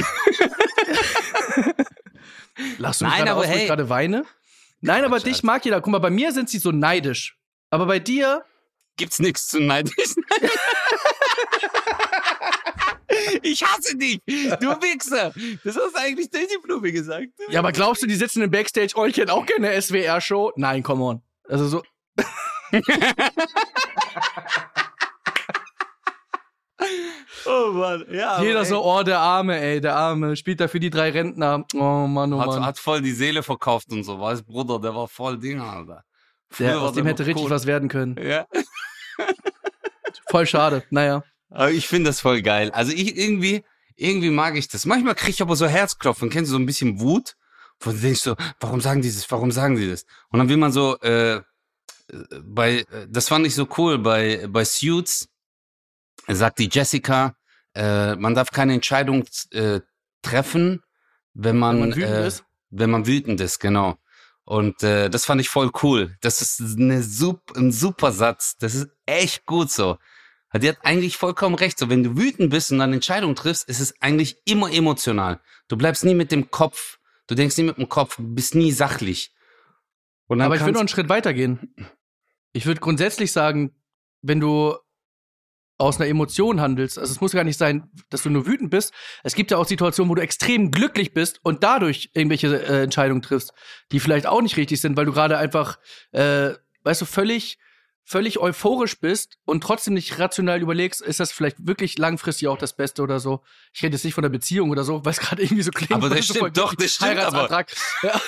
[2.57, 3.67] Du mich Nein, gerade aber aus, wo ich hey.
[3.67, 4.25] gerade weine?
[4.85, 5.81] Nein, aber dich mag jeder.
[5.81, 7.37] Guck mal, bei mir sind sie so neidisch.
[7.69, 8.45] Aber bei dir,
[8.97, 9.93] Gibt's nichts zu neidisch.
[13.43, 14.35] Ich hasse dich, du
[14.81, 15.31] Wichser.
[15.63, 17.27] Das hast du eigentlich die Blume gesagt.
[17.49, 20.51] ja, aber glaubst du, die sitzen im Backstage, oh, ich hätte auch gerne SWR-Show?
[20.57, 21.21] Nein, come on.
[21.47, 21.83] Also so,
[27.47, 28.41] Oh Mann, ja.
[28.41, 31.63] Jeder so, oh, der Arme, ey, der Arme, spielt da für die drei Rentner.
[31.75, 32.65] Oh Mann, oh hat, Mann.
[32.65, 36.03] hat voll die Seele verkauft und so, weißt Bruder, der war voll Ding, Alter.
[36.49, 37.51] Früher Der, aus dem hätte richtig cool.
[37.51, 38.15] was werden können.
[38.23, 38.47] Ja.
[40.29, 40.83] Voll schade.
[40.89, 41.23] Naja.
[41.49, 42.71] Aber ich finde das voll geil.
[42.71, 43.63] Also ich irgendwie,
[43.95, 44.85] irgendwie mag ich das.
[44.85, 47.35] Manchmal kriege ich aber so Herzklopfen, kennst du so ein bisschen Wut?
[47.79, 49.29] Wo du denkst so, warum sagen die das?
[49.29, 50.05] Warum sagen die das?
[50.29, 51.41] Und dann will man so, äh, äh,
[52.41, 55.29] bei, äh, das fand ich so cool, bei, bei Suits
[56.27, 57.35] sagt die Jessica,
[57.75, 59.81] äh, man darf keine Entscheidung äh,
[60.21, 60.81] treffen,
[61.33, 62.43] wenn man, Wenn man wütend äh, ist?
[62.69, 63.97] wenn man wütend ist, genau.
[64.43, 66.15] Und äh, das fand ich voll cool.
[66.21, 68.57] Das ist eine sup ein super Satz.
[68.57, 69.97] Das ist echt gut so.
[70.53, 71.77] Die hat eigentlich vollkommen recht.
[71.77, 75.41] So, wenn du wütend bist und dann Entscheidungen triffst, ist es eigentlich immer emotional.
[75.67, 76.99] Du bleibst nie mit dem Kopf.
[77.27, 79.33] Du denkst nie mit dem Kopf, bist nie sachlich.
[80.27, 81.75] Und dann Aber ich würde noch einen Schritt weiter gehen.
[82.53, 83.75] Ich würde grundsätzlich sagen,
[84.21, 84.75] wenn du
[85.77, 88.93] aus einer Emotion handelst, also es muss gar nicht sein, dass du nur wütend bist.
[89.23, 93.21] Es gibt ja auch Situationen, wo du extrem glücklich bist und dadurch irgendwelche äh, Entscheidungen
[93.21, 93.53] triffst,
[93.91, 95.77] die vielleicht auch nicht richtig sind, weil du gerade einfach,
[96.11, 96.51] äh,
[96.83, 97.57] weißt du, völlig,
[98.05, 102.75] völlig euphorisch bist und trotzdem nicht rational überlegst, ist das vielleicht wirklich langfristig auch das
[102.75, 103.43] Beste oder so.
[103.73, 105.91] Ich rede jetzt nicht von der Beziehung oder so, weil es gerade irgendwie so klingt.
[105.91, 107.69] Aber das so stimmt, voll doch, das stimmt, Heiratsantrag.
[108.01, 108.21] Ja.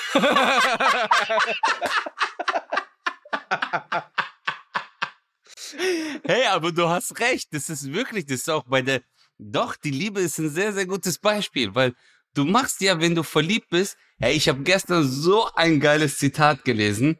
[6.24, 7.48] Hey, aber du hast recht.
[7.52, 9.02] Das ist wirklich, das ist auch bei der,
[9.38, 11.94] doch, die Liebe ist ein sehr, sehr gutes Beispiel, weil
[12.34, 16.64] du machst ja, wenn du verliebt bist, hey, ich habe gestern so ein geiles Zitat
[16.64, 17.18] gelesen.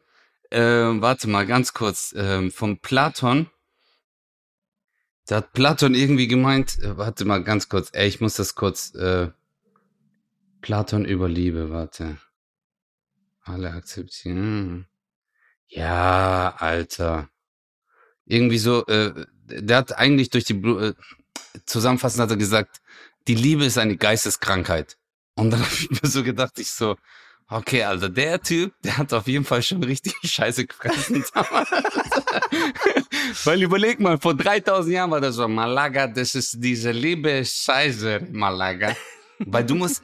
[0.50, 3.50] Ähm, warte mal, ganz kurz, ähm, von Platon.
[5.26, 8.94] Da hat Platon irgendwie gemeint, äh, warte mal, ganz kurz, ey, ich muss das kurz,
[8.94, 9.30] äh,
[10.62, 12.18] Platon über Liebe, warte.
[13.42, 14.86] Alle akzeptieren.
[15.66, 17.28] Ja, Alter
[18.28, 20.94] irgendwie so, äh, der hat eigentlich durch die Blu äh,
[21.66, 22.80] zusammenfassend hat er gesagt,
[23.26, 24.96] die Liebe ist eine Geisteskrankheit.
[25.34, 26.96] Und dann habe ich mir so gedacht, ich so,
[27.50, 31.70] Okay, also der Typ, der hat auf jeden Fall schon richtig Scheiße gefressen damals.
[33.44, 38.28] Weil überleg mal, vor 3000 Jahren war das so, Malaga, das ist diese liebe Scheiße,
[38.32, 38.94] Malaga.
[39.38, 40.02] Weil du musst,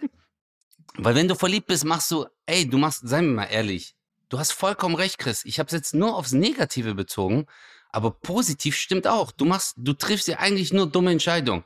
[0.96, 3.94] weil wenn du verliebt bist, machst du, ey, du machst, seien wir mal ehrlich,
[4.30, 5.44] du hast vollkommen recht, Chris.
[5.44, 7.46] Ich habe es jetzt nur aufs Negative bezogen,
[7.94, 9.30] aber positiv stimmt auch.
[9.30, 11.64] Du machst, du triffst ja eigentlich nur dumme Entscheidungen.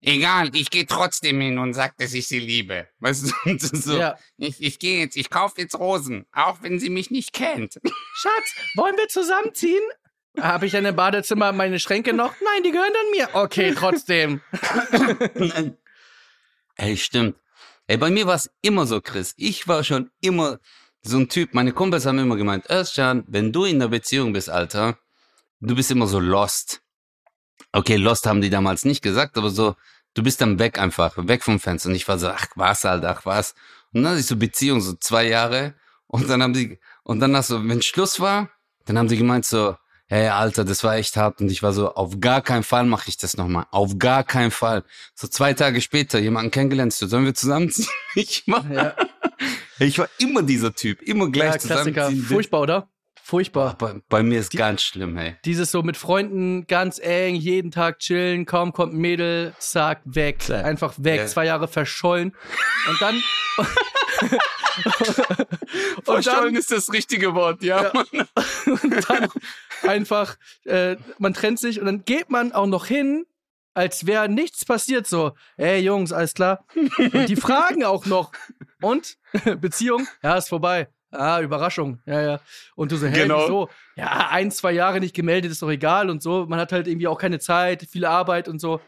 [0.00, 2.86] Egal, ich gehe trotzdem hin und sag, dass ich sie liebe.
[3.00, 4.16] Weißt du, so, Ja.
[4.36, 7.80] ich, ich gehe jetzt, ich kaufe jetzt Rosen, auch wenn sie mich nicht kennt.
[8.14, 9.82] Schatz, wollen wir zusammenziehen?
[10.38, 12.34] Habe ich in dem Badezimmer meine Schränke noch?
[12.44, 13.28] Nein, die gehören dann mir.
[13.34, 14.40] Okay, trotzdem.
[16.76, 17.36] Ey, stimmt.
[17.86, 19.34] Ey, bei mir war es immer so, Chris.
[19.36, 20.58] Ich war schon immer
[21.02, 21.54] so ein Typ.
[21.54, 24.98] Meine Kumpels haben immer gemeint, Özcan, wenn du in einer Beziehung bist, Alter,
[25.60, 26.82] du bist immer so lost.
[27.72, 29.74] Okay, lost haben die damals nicht gesagt, aber so,
[30.14, 31.88] du bist dann weg einfach, weg vom Fenster.
[31.88, 33.54] Und ich war so, ach was, Alter, ach was.
[33.92, 35.74] Und dann hatte ich so Beziehung, so zwei Jahre.
[36.06, 38.50] Und dann haben die, und dann hast du, wenn Schluss war,
[38.84, 41.40] dann haben die gemeint so, hey, Alter, das war echt hart.
[41.40, 43.66] Und ich war so, auf gar keinen Fall mache ich das nochmal.
[43.70, 44.84] Auf gar keinen Fall.
[45.14, 47.88] So zwei Tage später, jemanden kennengelernt, so, sollen wir zusammenziehen?
[48.16, 48.94] Ich war, Ja,
[49.80, 52.12] ich war immer dieser Typ, immer gleich ja Klassiker.
[52.12, 52.88] Furchtbar, oder?
[53.26, 53.74] Furchtbar.
[53.78, 55.36] Bei, bei mir ist ganz schlimm, hey.
[55.46, 60.42] Dieses so mit Freunden ganz eng, jeden Tag chillen, kaum kommt ein Mädel, zack, weg.
[60.42, 60.66] Zack.
[60.66, 61.20] Einfach weg.
[61.20, 61.26] Ja.
[61.26, 62.36] Zwei Jahre verschollen.
[62.86, 63.22] Und dann.
[66.04, 67.94] und dann, ist das richtige Wort, ja.
[68.12, 68.26] Ja.
[68.66, 69.28] und dann
[69.84, 73.24] einfach, äh, man trennt sich und dann geht man auch noch hin,
[73.72, 75.06] als wäre nichts passiert.
[75.06, 76.66] So, ey Jungs, alles klar.
[76.74, 78.32] Und die fragen auch noch.
[78.82, 79.16] Und?
[79.62, 80.06] Beziehung?
[80.22, 80.88] Ja, ist vorbei.
[81.14, 82.00] Ah, Überraschung.
[82.06, 82.40] Ja, ja.
[82.74, 83.42] Und du so, hey, Genau.
[83.44, 83.70] wieso?
[83.96, 86.46] Ja, ein, zwei Jahre nicht gemeldet, ist doch egal und so.
[86.46, 88.80] Man hat halt irgendwie auch keine Zeit, viel Arbeit und so.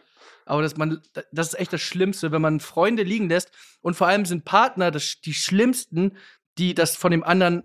[0.44, 1.00] Aber das, man,
[1.32, 3.50] das ist echt das Schlimmste, wenn man Freunde liegen lässt.
[3.80, 6.16] Und vor allem sind Partner das, die Schlimmsten,
[6.58, 7.64] die das von dem anderen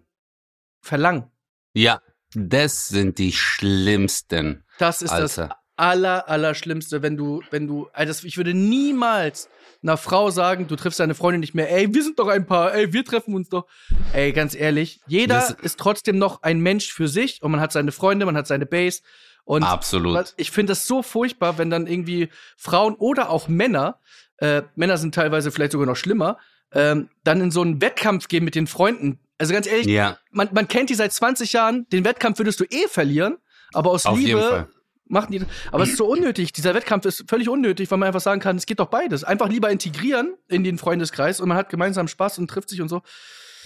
[0.81, 1.25] verlangen.
[1.73, 2.01] Ja,
[2.33, 4.63] das sind die schlimmsten.
[4.79, 5.53] Das ist das Alter.
[5.53, 9.49] aller, aller Schlimmste, wenn du, wenn du, also ich würde niemals
[9.83, 12.73] einer Frau sagen, du triffst deine Freundin nicht mehr, ey, wir sind doch ein Paar,
[12.73, 13.65] ey, wir treffen uns doch.
[14.13, 17.71] Ey, ganz ehrlich, jeder Das- ist trotzdem noch ein Mensch für sich und man hat
[17.71, 19.01] seine Freunde, man hat seine Base
[19.43, 20.33] und Absolut.
[20.37, 23.99] ich finde das so furchtbar, wenn dann irgendwie Frauen oder auch Männer,
[24.37, 26.37] äh, Männer sind teilweise vielleicht sogar noch schlimmer,
[26.73, 29.19] ähm, dann in so einen Wettkampf gehen mit den Freunden.
[29.39, 32.65] Also ganz ehrlich, Ja, man, man kennt die seit 20 Jahren, den Wettkampf würdest du
[32.65, 33.37] eh verlieren,
[33.73, 34.67] aber aus auf jeden Liebe Fall.
[35.11, 35.41] Machen die.
[35.71, 36.53] Aber es ist so unnötig.
[36.53, 39.23] Dieser Wettkampf ist völlig unnötig, weil man einfach sagen kann, es geht doch beides.
[39.23, 42.89] Einfach lieber integrieren in den Freundeskreis und man hat gemeinsam Spaß und trifft sich und
[42.89, 43.01] so.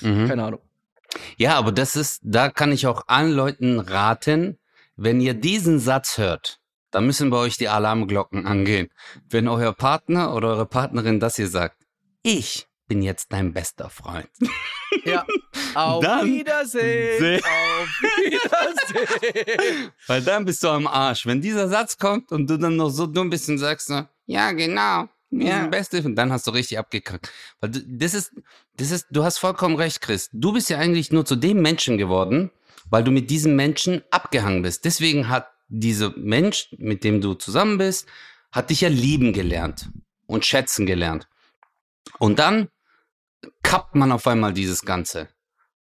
[0.02, 0.28] Mhm.
[0.28, 0.62] Keine Ahnung.
[1.38, 4.58] Ja, aber das ist, da kann ich auch allen Leuten raten,
[4.98, 6.60] wenn ihr diesen Satz hört,
[6.92, 8.90] dann müssen bei euch die Alarmglocken angehen.
[9.30, 11.78] Wenn euer Partner oder eure Partnerin das hier sagt,
[12.24, 14.30] ich bin jetzt dein bester Freund.
[15.04, 15.26] Ja.
[15.74, 17.20] Auf Dann- Wiedersehen.
[17.20, 17.88] Seh- Auf
[18.66, 19.92] Wiedersehen.
[20.08, 21.26] Weil dann bist du am Arsch.
[21.26, 24.52] Wenn dieser Satz kommt und du dann noch so dumm bist und sagst so, ja,
[24.54, 25.62] genau, wir Ja.
[25.62, 27.30] sind Beste, und dann hast du richtig abgekackt.
[27.60, 28.32] Weil du, das ist,
[28.78, 30.30] das ist, du hast vollkommen recht, Chris.
[30.32, 32.50] Du bist ja eigentlich nur zu dem Menschen geworden,
[32.90, 34.86] weil du mit diesem Menschen abgehangen bist.
[34.86, 38.08] Deswegen hat dieser Mensch, mit dem du zusammen bist,
[38.52, 39.90] hat dich ja lieben gelernt
[40.26, 41.28] und schätzen gelernt.
[42.18, 42.70] Und dann
[43.64, 45.28] kappt man auf einmal dieses Ganze.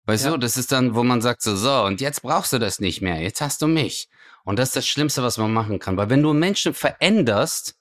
[0.05, 0.31] Weißt Ja.
[0.31, 3.01] du, das ist dann, wo man sagt so, so, und jetzt brauchst du das nicht
[3.01, 4.09] mehr, jetzt hast du mich.
[4.43, 5.95] Und das ist das Schlimmste, was man machen kann.
[5.95, 7.75] Weil wenn du Menschen veränderst,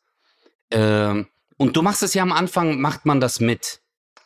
[0.70, 3.80] ähm, und du machst es ja am Anfang, macht man das mit.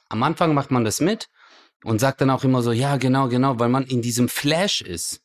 [0.09, 1.29] Am Anfang macht man das mit
[1.85, 5.21] und sagt dann auch immer so, ja, genau, genau, weil man in diesem Flash ist.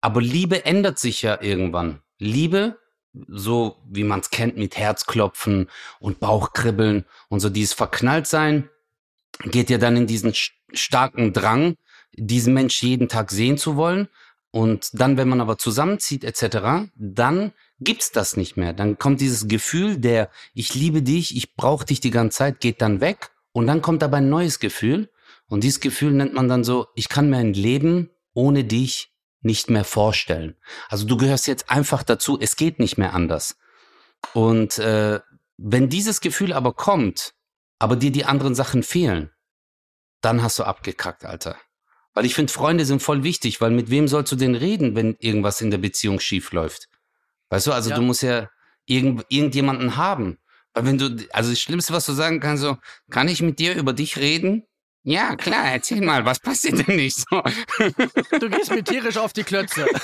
[0.00, 2.02] Aber Liebe ändert sich ja irgendwann.
[2.18, 2.78] Liebe,
[3.28, 8.68] so wie man es kennt mit Herzklopfen und Bauchkribbeln und so dieses Verknalltsein,
[9.42, 10.32] geht ja dann in diesen
[10.72, 11.76] starken Drang,
[12.12, 14.08] diesen Mensch jeden Tag sehen zu wollen.
[14.50, 18.72] Und dann, wenn man aber zusammenzieht etc., dann gibt's das nicht mehr.
[18.72, 22.80] Dann kommt dieses Gefühl der ich liebe dich, ich brauche dich die ganze Zeit, geht
[22.80, 23.30] dann weg.
[23.52, 25.10] Und dann kommt aber ein neues Gefühl.
[25.48, 29.70] Und dieses Gefühl nennt man dann so, ich kann mir ein Leben ohne dich nicht
[29.70, 30.56] mehr vorstellen.
[30.88, 33.56] Also du gehörst jetzt einfach dazu, es geht nicht mehr anders.
[34.32, 35.20] Und äh,
[35.56, 37.34] wenn dieses Gefühl aber kommt,
[37.84, 39.30] aber dir die anderen Sachen fehlen,
[40.22, 41.58] dann hast du abgekackt, Alter.
[42.14, 45.16] Weil ich finde, Freunde sind voll wichtig, weil mit wem sollst du denn reden, wenn
[45.18, 46.88] irgendwas in der Beziehung schief läuft?
[47.50, 47.96] Weißt du, also Ja.
[47.96, 48.48] du musst ja
[48.86, 50.38] irgend, irgendjemanden haben.
[50.72, 52.78] Weil wenn du, also das Schlimmste, was du sagen kannst, so,
[53.10, 54.66] kann ich mit dir über dich reden?
[55.02, 57.42] Ja, klar, erzähl mal, was passiert denn nicht so?
[58.40, 59.86] Du gehst mir tierisch auf die Klötze.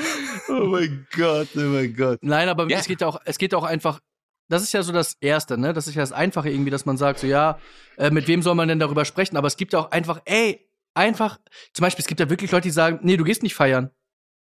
[0.48, 2.18] Oh mein Gott, oh mein Gott.
[2.22, 2.78] Nein, aber Ja.
[2.78, 4.00] es geht auch, es geht auch einfach
[4.48, 5.72] das ist ja so das Erste, ne?
[5.72, 7.58] Das ist ja das Einfache irgendwie, dass man sagt, so ja,
[7.96, 9.36] äh, mit wem soll man denn darüber sprechen?
[9.36, 11.40] Aber es gibt auch einfach, ey, einfach,
[11.72, 13.90] zum Beispiel, es gibt ja wirklich Leute, die sagen, nee, du gehst nicht feiern.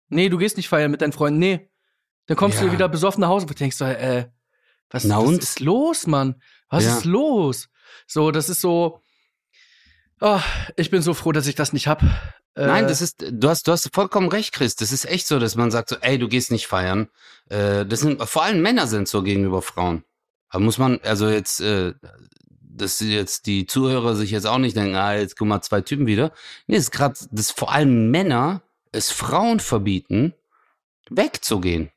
[0.08, 1.70] Nee, du gehst nicht feiern mit deinen Freunden, nee.
[2.26, 2.66] Dann kommst Ja.
[2.66, 4.26] du wieder besoffen nach Hause und denkst so, äh,
[4.90, 6.42] was, was ist los, Mann?
[6.68, 6.98] Was Ja.
[6.98, 7.68] ist los?
[8.08, 9.01] So, das ist so,
[10.22, 10.40] oh,
[10.76, 12.02] ich bin so froh, dass ich das nicht hab.
[12.54, 14.76] Äh, Nein, das ist, du hast, du hast vollkommen recht, Chris.
[14.76, 17.08] Das ist echt so, dass man sagt so, ey, du gehst nicht feiern.
[17.48, 20.04] Äh, das sind, vor allem Männer sind so gegenüber Frauen.
[20.48, 21.94] Aber muss man, also jetzt, äh,
[22.60, 26.06] dass jetzt die Zuhörer sich jetzt auch nicht denken, ah, jetzt guck mal zwei Typen
[26.06, 26.32] wieder.
[26.66, 28.62] Nee, es ist gerade, dass vor allem Männer
[28.92, 30.34] es Frauen verbieten,
[31.10, 31.90] wegzugehen.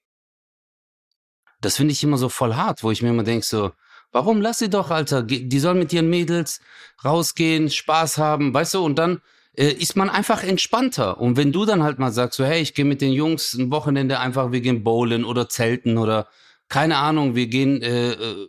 [1.62, 3.72] Das finde ich immer so voll hart, wo ich mir immer denke so,
[4.16, 6.62] warum lass sie doch, Alter, die sollen mit ihren Mädels
[7.04, 9.22] rausgehen, Spaß haben, weißt du, und dann
[9.58, 11.20] äh, ist man einfach entspannter.
[11.20, 13.72] Und wenn du dann halt mal sagst, so, hey, ich gehe mit den Jungs ein
[13.72, 16.30] Wochenende einfach, wir gehen bowlen oder zelten oder
[16.70, 18.48] keine Ahnung, wir gehen äh, äh,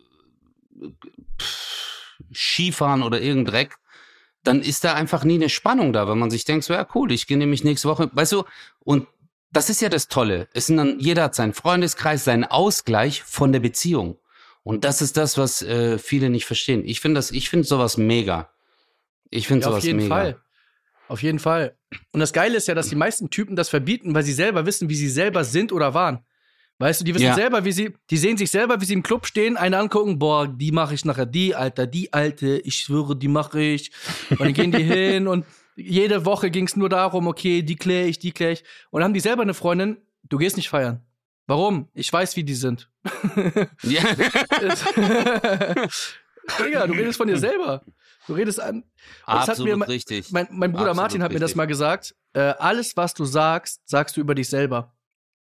[1.37, 3.75] pff, Skifahren oder irgendein Dreck,
[4.45, 7.11] dann ist da einfach nie eine Spannung da, weil man sich denkt, so, ja cool,
[7.11, 8.45] ich gehe nämlich nächste Woche, weißt du,
[8.85, 9.05] und
[9.51, 10.47] das ist ja das Tolle.
[10.53, 14.17] Es sind dann, jeder hat seinen Freundeskreis, seinen Ausgleich von der Beziehung.
[14.67, 16.83] Und das ist das, was äh, viele nicht verstehen.
[16.85, 18.51] Ich finde das, ich finde sowas mega.
[19.29, 20.09] Ich finde Ja, sowas auf jeden mega.
[20.09, 20.41] Fall.
[21.07, 21.77] Auf jeden Fall.
[22.11, 24.89] Und das Geile ist ja, dass die meisten Typen das verbieten, weil sie selber wissen,
[24.89, 26.19] wie sie selber sind oder waren.
[26.79, 27.33] Weißt du, die wissen Ja.
[27.33, 30.49] selber, wie sie, die sehen sich selber, wie sie im Club stehen, eine angucken, boah,
[30.49, 33.91] die mache ich nachher, die, Alter, die alte, ich schwöre, die mache ich.
[34.31, 35.45] Und dann gehen die hin und
[35.77, 38.63] jede Woche ging es nur darum, okay, die kläre ich, die kläre ich.
[38.89, 41.06] Und dann haben die selber eine Freundin, du gehst nicht feiern.
[41.47, 41.87] Warum?
[41.93, 42.89] Ich weiß, wie die sind.
[43.83, 44.03] Ja.
[46.59, 47.83] Digga, du redest von dir selber.
[48.27, 48.83] Du redest an.
[49.25, 50.31] Absolut mir mein- richtig.
[50.31, 52.15] Mein, mein Bruder Absolut Martin hat mir das mal gesagt.
[52.33, 54.93] Äh, alles, was du sagst, sagst du über dich selber.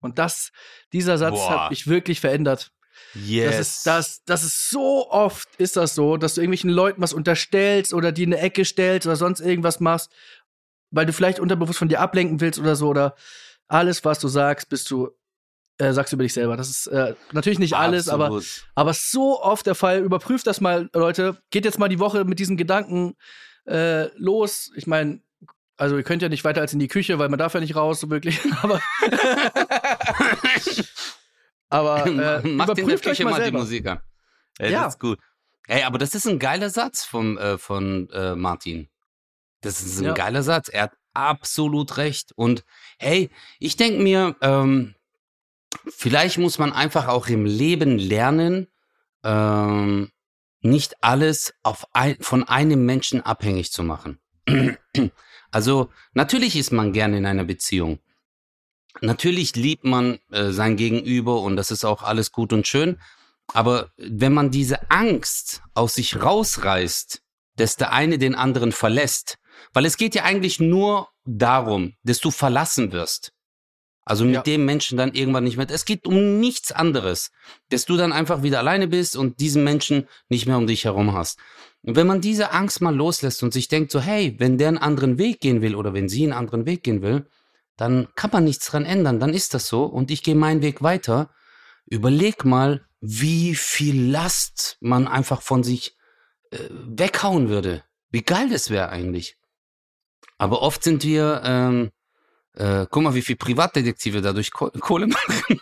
[0.02, 0.52] Und das,
[0.92, 1.50] dieser Satz Boah.
[1.64, 2.74] hat mich wirklich verändert.
[3.14, 3.56] yes.
[3.58, 7.14] Das ist, das, das ist so oft ist das so, dass du irgendwelchen Leuten was
[7.14, 10.12] unterstellst oder die in eine Ecke stellst oder sonst irgendwas machst,
[10.92, 13.16] weil du vielleicht unterbewusst von dir ablenken willst oder so oder
[13.70, 15.10] alles, was du sagst, bist du
[15.80, 16.56] äh, sagst du über dich selber.
[16.58, 18.68] Das ist äh, natürlich nicht alles, aber Absolut.
[18.76, 20.00] aber so oft der Fall.
[20.00, 21.38] Überprüft das mal, Leute.
[21.50, 23.16] Geht jetzt mal die Woche mit diesen Gedanken
[23.66, 24.72] äh, los.
[24.76, 25.22] Ich meine,
[25.78, 27.76] also ihr könnt ja nicht weiter als in die Küche, weil man darf ja nicht
[27.76, 28.40] raus, so wirklich.
[28.62, 28.80] Aber,
[31.70, 33.52] aber äh, Mach in der überprüft euch Küche mal mal die.
[33.52, 34.00] Musik an.
[34.60, 34.84] Ey, Ja.
[34.84, 35.20] Das ist gut.
[35.68, 38.90] Ey, aber das ist ein geiler Satz vom, äh, von äh, Martin.
[39.62, 40.14] Das ist ein Ja.
[40.14, 40.68] geiler Satz.
[40.68, 42.34] Er hat absolut recht.
[42.36, 42.66] Und
[43.00, 44.94] hey, ich denke mir, ähm,
[45.88, 48.68] vielleicht muss man einfach auch im Leben lernen,
[49.24, 50.12] ähm,
[50.62, 54.20] nicht alles auf ein, von einem Menschen abhängig zu machen.
[55.52, 58.00] Also natürlich ist man gerne in einer Beziehung.
[59.02, 63.00] Natürlich liebt man äh, sein Gegenüber und das ist auch alles gut und schön.
[63.48, 67.22] Aber wenn man diese Angst aus sich rausreißt,
[67.56, 69.38] dass der eine den anderen verlässt,
[69.74, 73.33] weil es geht ja eigentlich nur darum, dass du verlassen wirst.
[74.06, 74.42] Also mit Ja.
[74.42, 75.70] dem Menschen dann irgendwann nicht mehr.
[75.70, 77.32] Es geht um nichts anderes,
[77.70, 81.14] dass du dann einfach wieder alleine bist und diesen Menschen nicht mehr um dich herum
[81.14, 81.40] hast.
[81.84, 84.78] Und wenn man diese Angst mal loslässt und sich denkt so, hey, wenn der einen
[84.78, 87.28] anderen Weg gehen will oder wenn sie einen anderen Weg gehen will,
[87.78, 90.82] dann kann man nichts dran ändern, dann ist das so und ich gehe meinen Weg
[90.84, 91.30] weiter.
[91.86, 95.96] Überleg mal, wie viel Last man einfach von sich
[96.52, 97.84] äh, weghauen würde.
[98.12, 99.38] Wie geil das wäre eigentlich.
[100.38, 101.92] Aber oft sind wir, ähm,
[102.56, 105.60] äh, guck mal, wie viel Privatdetektive dadurch Ko Kohle machen.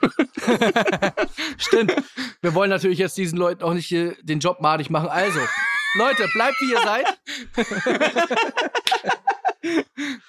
[1.57, 1.93] Stimmt.
[2.41, 5.09] Wir wollen natürlich jetzt diesen Leuten auch nicht äh, den Job madig machen.
[5.09, 5.39] Also,
[5.95, 7.05] Leute, bleibt wie ihr seid.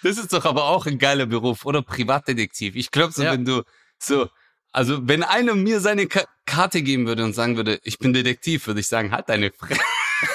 [0.03, 1.83] Das ist doch aber auch ein geiler Beruf, oder?
[1.83, 2.77] Privatdetektiv.
[2.77, 3.33] Ich glaube so, Ja.
[3.33, 3.63] wenn du
[3.99, 4.29] so,
[4.73, 8.67] also wenn einer mir seine Ka Karte geben würde und sagen würde, ich bin Detektiv,
[8.67, 9.81] würde ich sagen, halt deine Fresse.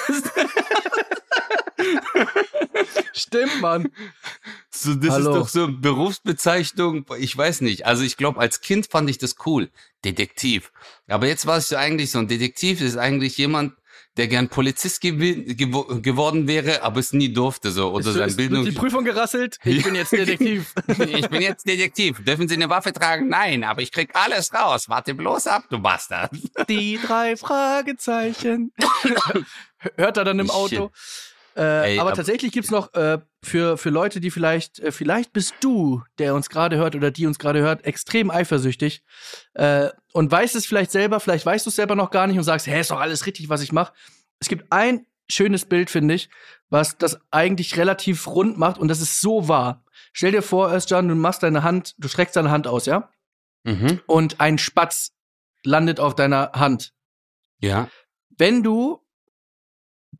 [3.12, 3.88] Stimmt, Mann.
[4.70, 5.30] So, das Hallo.
[5.30, 7.04] ist doch so eine Berufsbezeichnung.
[7.18, 7.86] Ich weiß nicht.
[7.86, 9.70] Also ich glaube, als Kind fand ich das cool.
[10.04, 10.72] Detektiv.
[11.08, 13.74] Aber jetzt war ich so eigentlich so ein Detektiv ist eigentlich jemand,
[14.16, 17.92] der gern Polizist gewi- gewo geworden wäre, aber es nie durfte so.
[17.92, 18.64] Oder Ist, sein ist Bildung.
[18.64, 19.58] die Prüfung gerasselt?
[19.64, 20.72] Ich bin jetzt Detektiv.
[20.88, 22.24] ich bin jetzt Detektiv.
[22.24, 23.28] Dürfen Sie eine Waffe tragen?
[23.28, 24.88] Nein, aber ich krieg alles raus.
[24.88, 26.32] Warte bloß ab, du Bastard.
[26.68, 28.72] Die drei Fragezeichen.
[29.96, 30.50] Hört er dann im.
[30.50, 30.90] Auto.
[31.58, 35.32] Äh, Ey, aber ab- tatsächlich gibt's noch äh, für, für Leute, die vielleicht, äh, vielleicht
[35.32, 39.02] bist du, der uns gerade hört oder die uns gerade hört, extrem eifersüchtig
[39.54, 42.44] äh, und weißt es vielleicht selber, vielleicht weißt du es selber noch gar nicht und
[42.44, 43.92] sagst, hä, ist doch alles richtig, was ich mache.
[44.38, 46.30] Es gibt ein schönes Bild, finde ich,
[46.70, 49.84] was das eigentlich relativ rund macht und das ist so wahr.
[50.12, 53.10] Stell dir vor, Özcan, du machst deine Hand, du streckst deine Hand aus, ja?
[53.64, 54.00] Mhm.
[54.06, 55.12] und ein Spatz
[55.64, 56.94] landet auf deiner Hand.
[57.60, 57.88] Ja.
[58.38, 59.04] Wenn du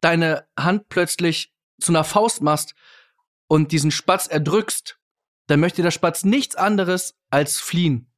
[0.00, 2.74] deine Hand plötzlich zu einer Faust machst
[3.46, 4.98] und diesen Spatz erdrückst,
[5.46, 8.12] dann möchte der Spatz nichts anderes als fliehen.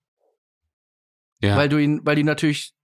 [1.40, 1.56] Ja.
[1.56, 2.74] Weil du ihn, weil du ihn natürlich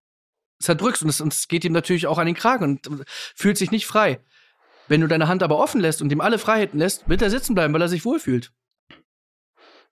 [0.61, 3.71] zerdrückst und es, und es geht ihm natürlich auch an den Kragen und fühlt sich
[3.71, 4.21] nicht frei.
[4.89, 7.55] Wenn du deine Hand aber offen lässt und ihm alle Freiheiten lässt, wird er sitzen
[7.55, 8.53] bleiben, weil er sich wohlfühlt.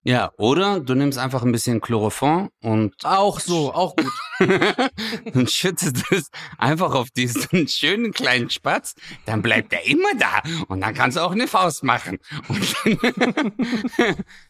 [0.03, 4.12] ja, oder du nimmst einfach ein bisschen Chloroform und Auch so, auch gut.
[5.35, 8.95] und schüttest es einfach auf diesen schönen kleinen Spatz,
[9.26, 12.18] dann bleibt er immer da und dann kannst du auch eine Faust machen.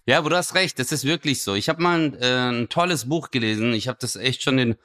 [0.06, 1.54] Ja, aber du hast recht, das ist wirklich so.
[1.54, 4.70] Ich habe mal ein, äh, ein tolles Buch gelesen, ich habe das echt schon in
[4.72, 4.76] ein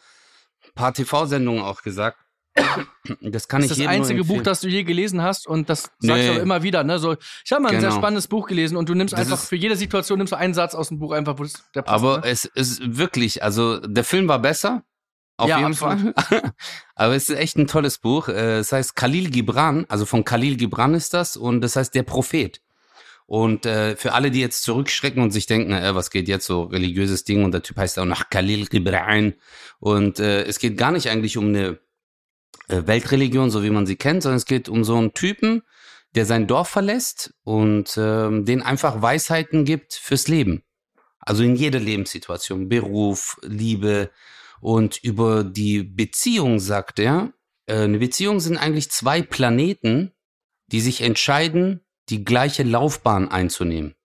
[0.76, 2.18] paar TV-Sendungen auch gesagt.
[3.22, 5.84] Das kann Das ich ist das einzige Buch, das du je gelesen hast und das
[5.84, 6.28] sagst Nee.
[6.28, 7.00] du auch immer wieder, ne?
[7.00, 8.02] So, ich habe mal ein sehr Genau.
[8.02, 10.74] spannendes Buch gelesen und du nimmst Das einfach für jede Situation nimmst du einen Satz
[10.76, 11.96] aus dem Buch einfach, wo es der passt.
[11.96, 12.26] Aber ne?
[12.28, 14.84] es ist wirklich, also der Film war besser.
[15.40, 16.20] Auf Ja, jeden absolut.
[16.20, 16.54] Fall.
[16.96, 18.28] Aber es ist echt ein tolles Buch.
[18.28, 22.04] Äh, Es heißt Khalil Gibran, also von Khalil Gibran ist das und das heißt der
[22.04, 22.62] Prophet.
[23.26, 26.64] Und äh, für alle, die jetzt zurückschrecken und sich denken, äh, was geht jetzt so
[26.64, 29.36] religiöses Ding und der Typ heißt auch nach Khalil Gibran
[29.80, 31.80] und äh, es geht gar nicht eigentlich um eine
[32.68, 35.62] äh, Weltreligion, so wie man sie kennt, sondern es geht um so einen Typen,
[36.16, 40.64] der sein Dorf verlässt und ähm, den einfach Weisheiten gibt fürs Leben.
[41.20, 44.10] Also in jeder Lebenssituation, Beruf, Liebe
[44.62, 47.34] und über die Beziehung sagt er,
[47.66, 50.12] äh, eine Beziehung sind eigentlich zwei Planeten,
[50.68, 53.96] die sich entscheiden, die gleiche Laufbahn einzunehmen.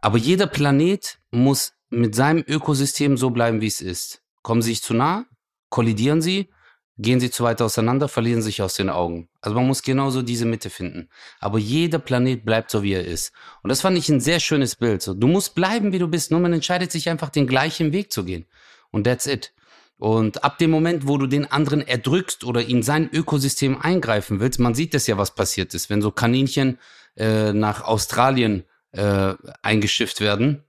[0.00, 4.22] Aber jeder Planet muss mit seinem Ökosystem so bleiben, wie es ist.
[4.42, 5.26] Kommen sie sich zu nah,
[5.68, 6.50] kollidieren sie,
[6.98, 9.28] gehen sie zu weit auseinander, verlieren sich aus den Augen.
[9.40, 11.08] Also man muss genauso diese Mitte finden.
[11.40, 13.32] Aber jeder Planet bleibt so, wie er ist.
[13.62, 15.02] Und das fand ich ein sehr schönes Bild.
[15.02, 18.12] So, du musst bleiben, wie du bist, nur man entscheidet sich einfach, den gleichen Weg
[18.12, 18.46] zu gehen.
[18.90, 19.52] Und that's it.
[19.98, 24.60] Und ab dem Moment, wo du den anderen erdrückst oder in sein Ökosystem eingreifen willst,
[24.60, 26.78] man sieht das ja, was passiert ist, wenn so Kaninchen
[27.16, 30.62] äh, nach Australien äh, eingeschifft werden.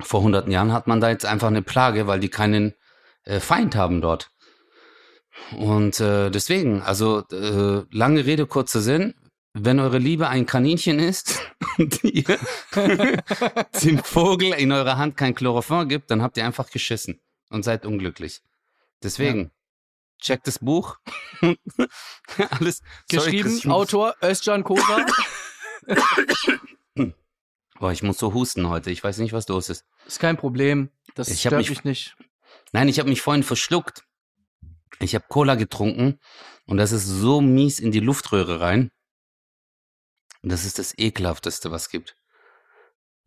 [0.00, 2.74] Vor hunderten Jahren hat man da jetzt einfach eine Plage, weil die keinen
[3.24, 4.30] äh, Feind haben dort.
[5.56, 9.14] Und äh, deswegen, also äh, lange Rede, kurzer Sinn.
[9.52, 11.40] Wenn eure Liebe ein Kaninchen ist
[11.78, 12.38] und ihr
[13.82, 17.84] dem Vogel in eurer Hand kein Chloroform gibt, dann habt ihr einfach geschissen und seid
[17.84, 18.42] unglücklich.
[19.02, 19.50] Deswegen,
[20.20, 20.98] checkt das Buch.
[22.50, 25.06] Alles sorry, Geschrieben, muss- Autor Özcan Kosa.
[27.78, 28.90] Boah, ich muss so husten heute.
[28.90, 29.86] Ich weiß nicht, was los ist.
[30.06, 30.90] ist kein Problem.
[31.14, 32.16] Das Ich stört mich- mich nicht.
[32.72, 34.04] Nein, ich habe mich vorhin verschluckt.
[34.98, 36.20] Ich habe Cola getrunken
[36.66, 38.90] und das ist so mies in die Luftröhre rein.
[40.42, 42.16] Und das ist das ekelhafteste, was gibt.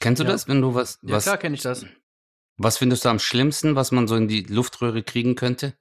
[0.00, 0.30] Kennst du Ja.
[0.30, 1.84] das, wenn du was Ja, was klar kenne ich das.
[2.56, 5.74] Was findest du am schlimmsten, was man so in die Luftröhre kriegen könnte?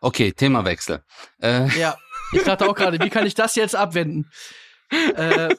[0.00, 1.04] Okay, Themawechsel.
[1.40, 1.96] Äh, Ja,
[2.32, 4.30] ich dachte auch gerade, wie kann ich das jetzt abwenden?
[4.90, 5.54] Äh,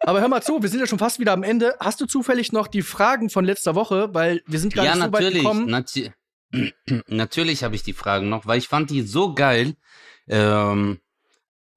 [0.00, 1.76] aber hör mal zu, wir sind ja schon fast wieder am Ende.
[1.80, 4.14] Hast du zufällig noch die Fragen von letzter Woche?
[4.14, 5.42] Weil wir sind gar ja, so weit natürlich.
[5.42, 5.66] gekommen.
[5.68, 6.12] Nati
[7.08, 9.76] natürlich habe ich die Fragen noch, weil ich fand die so geil.
[10.26, 11.00] Ähm,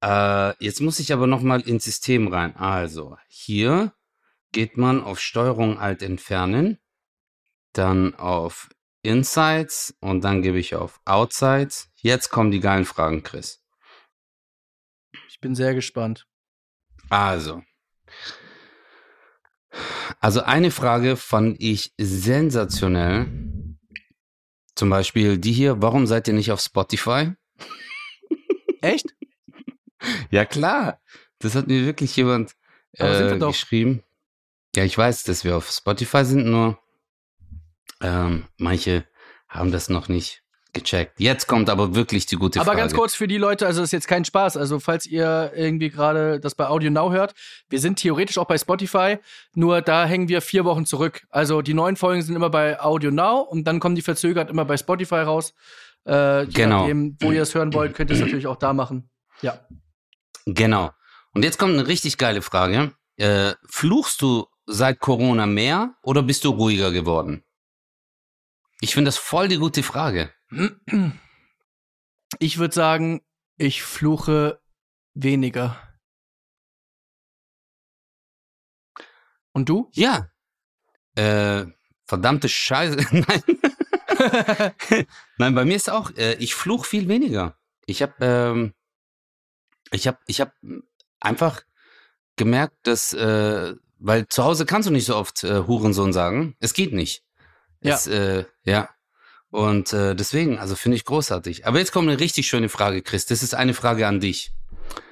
[0.02, 2.56] äh, jetzt muss ich aber noch mal ins System rein.
[2.56, 3.92] Also, hier
[4.52, 6.78] geht man auf Steuerung Alt entfernen,
[7.72, 8.68] dann auf
[9.02, 11.90] Insights und dann gebe ich auf Outsides.
[11.96, 13.64] Jetzt kommen die geilen Fragen, Chris.
[15.28, 16.26] Ich bin sehr gespannt.
[17.08, 17.62] Also.
[20.20, 23.26] Also eine Frage fand ich sensationell.
[24.74, 27.32] Zum Beispiel die hier, warum seid ihr nicht auf Spotify?
[28.80, 29.06] Echt?
[30.32, 31.00] Ja klar,
[31.38, 32.56] das hat mir wirklich jemand
[32.94, 34.02] äh, geschrieben.
[34.74, 36.78] Ja, ich weiß, dass wir auf Spotify sind, nur
[38.00, 39.04] ähm, manche
[39.48, 40.42] haben das noch nicht
[40.72, 41.20] gecheckt.
[41.20, 42.80] Jetzt kommt aber wirklich die gute Aber Frage.
[42.80, 44.56] ganz kurz für die Leute, also das ist jetzt kein Spaß.
[44.56, 47.34] Also falls ihr irgendwie gerade das bei Audio Now hört,
[47.68, 49.18] wir sind theoretisch auch bei Spotify,
[49.54, 51.26] nur da hängen wir vier Wochen zurück.
[51.28, 54.64] Also die neuen Folgen sind immer bei Audio Now und dann kommen die verzögert immer
[54.64, 55.52] bei Spotify raus.
[56.04, 56.80] Äh, Genau.
[56.80, 59.10] nachdem, wo ihr es hören wollt, könnt ihr es natürlich auch da machen.
[59.42, 59.60] Ja.
[60.46, 60.90] Genau.
[61.34, 62.92] Und jetzt kommt eine richtig geile Frage.
[63.16, 67.44] Äh, fluchst du seit Corona mehr oder bist du ruhiger geworden?
[68.80, 70.32] Ich finde das voll die gute Frage.
[72.38, 73.22] Ich würde sagen,
[73.56, 74.60] ich fluche
[75.14, 75.76] weniger.
[79.52, 79.90] Und du?
[79.92, 80.30] Ja.
[81.14, 81.66] Äh,
[82.06, 82.96] verdammte Scheiße.
[83.12, 83.42] Nein.
[85.38, 87.58] Nein, bei mir ist auch, äh, ich fluch viel weniger.
[87.86, 88.74] Ich habe ähm,
[89.90, 90.52] ich habe ich habe
[91.20, 91.62] einfach
[92.36, 96.56] gemerkt, dass äh, weil zu Hause kannst du nicht so oft äh, Hurensohn sagen.
[96.58, 97.22] Es geht nicht.
[97.82, 97.94] Ja.
[97.94, 98.88] Es, äh, ja.
[99.50, 101.66] Und äh, deswegen, also finde ich großartig.
[101.66, 103.26] Aber jetzt kommt eine richtig schöne Frage, Chris.
[103.26, 104.52] Das ist eine Frage an dich.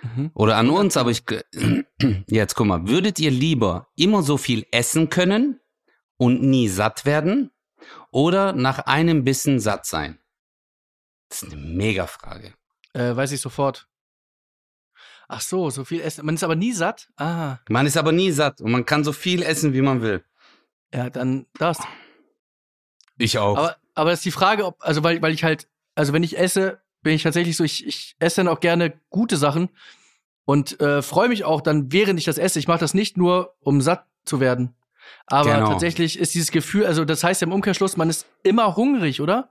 [0.03, 0.31] Mhm.
[0.35, 1.25] Oder an uns, aber ich.
[2.27, 5.61] Jetzt guck mal, würdet ihr lieber immer so viel essen können
[6.17, 7.51] und nie satt werden?
[8.11, 10.19] Oder nach einem Bissen satt sein?
[11.29, 12.55] Das ist eine Mega-Frage.
[12.95, 13.90] Äh, weiß ich sofort.
[15.33, 16.27] Ach so, so viel essen.
[16.27, 17.09] Man ist aber nie satt.
[17.17, 20.25] Ah, Man ist aber nie satt und man kann so viel essen, wie man will.
[20.93, 21.79] ja, dann das.
[23.17, 23.57] Ich auch.
[23.57, 26.39] Aber, aber das ist die Frage, ob, also weil, weil ich halt, also wenn ich
[26.39, 29.69] esse, bin ich tatsächlich so, ich, ich esse dann auch gerne gute Sachen
[30.45, 32.59] und äh, freue mich auch dann, während ich das esse.
[32.59, 34.75] Ich mache das nicht nur, um satt zu werden.
[35.27, 35.69] Aber Genau.
[35.69, 39.51] tatsächlich ist dieses Gefühl, also das heißt ja im Umkehrschluss, man ist immer hungrig, oder?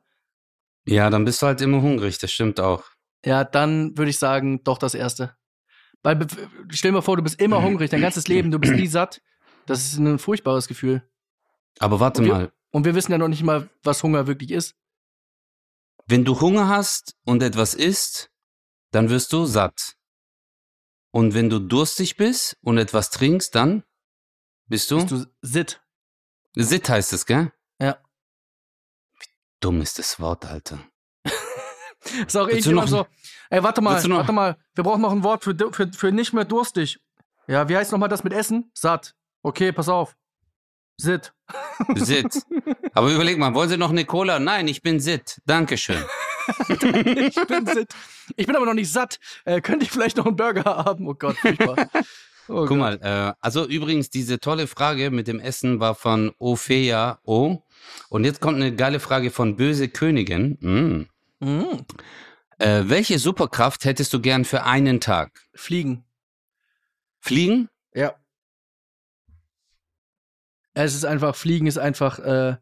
[0.86, 2.84] ja, dann bist du halt immer hungrig, das stimmt auch.
[3.23, 5.36] Ja, dann würde ich sagen, doch das Erste.
[6.04, 6.26] Weil,
[6.72, 9.22] stell dir mal vor, du bist immer hungrig, dein ganzes Leben, du bist nie satt.
[9.66, 11.08] Das ist ein furchtbares Gefühl.
[11.80, 14.52] Aber warte Und wir- mal, Und wir wissen ja noch nicht mal, was Hunger wirklich
[14.52, 14.76] ist.
[16.08, 18.32] wenn du Hunger hast und etwas isst,
[18.91, 19.95] dann wirst du satt.
[21.12, 23.84] Und wenn du durstig bist und etwas trinkst, dann
[24.68, 25.82] bist du, Bist du Sitt.
[26.56, 27.52] Sitt heißt es, gell?
[27.80, 28.00] Ja.
[29.60, 30.80] Dumm ist das Wort, Alter.
[32.26, 33.07] Ist auch irgendjemand noch- so,
[33.49, 36.45] ey, warte mal, warte mal, wir brauchen noch ein Wort für, für, für nicht mehr
[36.45, 36.99] durstig.
[37.47, 38.72] Ja, wie heißt nochmal das mit Essen?
[38.74, 39.16] Satt.
[39.41, 40.16] Okay, pass auf.
[40.97, 41.34] Sitt.
[41.95, 42.43] Sitt.
[42.93, 44.38] Aber überleg mal, wollen Sie noch eine Cola?
[44.39, 45.39] Nein, ich bin Sitt.
[45.45, 46.03] Dankeschön.
[46.68, 47.93] Ich bin Sitt.
[48.36, 49.20] Ich bin aber noch nicht satt.
[49.45, 51.07] Äh, könnte ich vielleicht noch einen Burger haben?
[51.07, 51.76] Oh Gott, furchtbar.
[52.47, 57.20] Oh Guck mal, äh, also übrigens, diese tolle Frage mit dem Essen war von Ophea
[57.24, 57.62] O.
[58.10, 60.57] Und jetzt kommt eine geile Frage von Böse Königin.
[60.60, 61.05] Mm.
[61.40, 61.86] Mm.
[62.58, 65.42] Äh, welche Superkraft hättest du gern für einen Tag?
[65.54, 66.04] Fliegen.
[67.20, 67.70] Fliegen?
[67.94, 68.16] Ja.
[70.74, 72.58] Es ist einfach, Fliegen ist einfach, äh,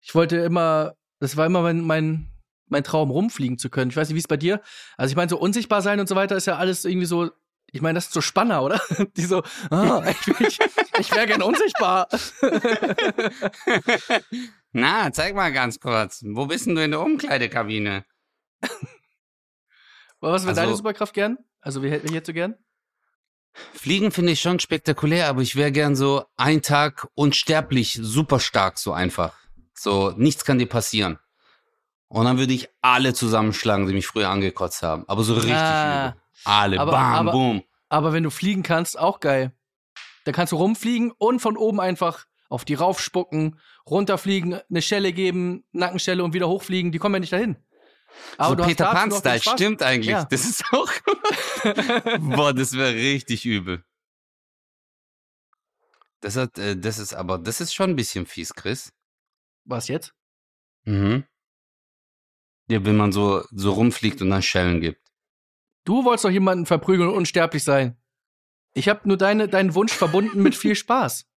[0.00, 2.30] ich wollte immer, das war immer mein, mein,
[2.66, 3.90] mein Traum, rumfliegen zu können.
[3.90, 4.60] Ich weiß nicht, wie es bei dir.
[4.96, 7.30] Also ich meine, so unsichtbar sein und so weiter ist ja alles irgendwie so,
[7.70, 8.80] ich meine, das ist so Spanner, oder?
[9.16, 10.58] Die so, ah, ich, ich,
[10.98, 12.08] ich wäre gern unsichtbar.
[14.72, 16.22] Na, zeig mal ganz kurz.
[16.26, 18.04] Wo bist denn du in der Umkleidekabine?
[20.20, 21.38] Was wäre Also- deine Superkraft gern?
[21.60, 22.54] Also, wie, wie hättest du gern?
[23.74, 28.78] Fliegen finde ich schon spektakulär, aber ich wäre gern so ein Tag unsterblich, super stark,
[28.78, 29.34] so einfach.
[29.74, 31.18] So, nichts kann dir passieren.
[32.08, 35.04] Und dann würde ich alle zusammenschlagen, die mich früher angekotzt haben.
[35.08, 36.08] Aber so richtig Ah.
[36.10, 36.20] übel.
[36.44, 37.64] Alle, Aber- bam, aber- boom.
[37.88, 39.52] Aber wenn du fliegen kannst, auch geil.
[40.24, 45.64] Da kannst du rumfliegen und von oben einfach auf die raufspucken, runterfliegen, eine Schelle geben,
[45.72, 46.92] Nackenschelle und wieder hochfliegen.
[46.92, 47.56] Die kommen ja nicht dahin.
[48.38, 50.10] So du hast Peter Pan-Style, stimmt eigentlich.
[50.10, 50.24] Ja.
[50.24, 50.90] Das ist auch.
[52.20, 53.84] Boah, das wäre richtig übel.
[56.20, 58.92] Das hat, äh, das ist aber, das ist schon ein bisschen fies, Chris.
[59.64, 60.14] Was jetzt?
[60.84, 61.24] Mhm.
[62.68, 65.00] Ja, wenn man so, so rumfliegt und dann Schellen gibt.
[65.84, 67.96] Du wolltest doch jemanden verprügeln und unsterblich sein.
[68.74, 71.26] Ich habe nur deine, deinen Wunsch verbunden mit viel Spaß.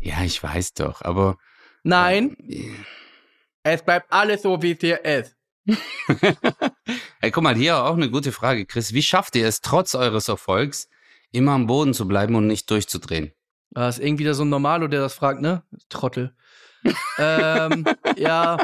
[0.00, 1.38] Ja, ich weiß doch, aber.
[1.82, 2.74] Nein, äh,
[3.62, 5.33] es bleibt alles so, wie es hier ist.
[7.20, 8.92] hey, guck mal, hier auch eine gute Frage, Chris.
[8.92, 10.88] Wie schafft ihr es, trotz eures Erfolgs,
[11.32, 13.32] immer am Boden zu bleiben und nicht durchzudrehen?
[13.70, 15.62] Das ist irgendwie da so ein Normalo, der das fragt, ne?
[15.88, 16.34] Trottel.
[17.18, 17.84] ähm,
[18.16, 18.58] ja.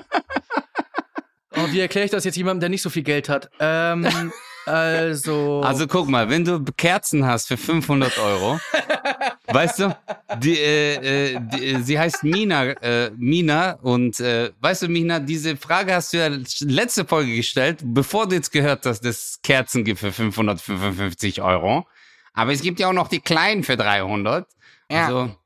[1.57, 3.51] Oh, wie erkläre ich das jetzt jemandem, der nicht so viel Geld hat?
[3.59, 4.33] Ähm,
[4.67, 5.63] also.
[5.65, 8.61] Also guck mal, wenn du Kerzen hast für 500 Euro,
[9.53, 9.97] weißt du,
[10.39, 15.57] die, äh, äh, die, sie heißt Mina, äh, Mina und äh, weißt du, Mina, diese
[15.57, 16.29] Frage hast du ja
[16.61, 21.87] letzte Folge gestellt, bevor du jetzt gehört hast, dass es Kerzen gibt für 555 Euro.
[22.33, 24.47] Aber es gibt ja auch noch die kleinen für 300.
[24.91, 25.05] Ja.
[25.07, 25.37] Also,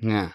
[0.00, 0.30] ja.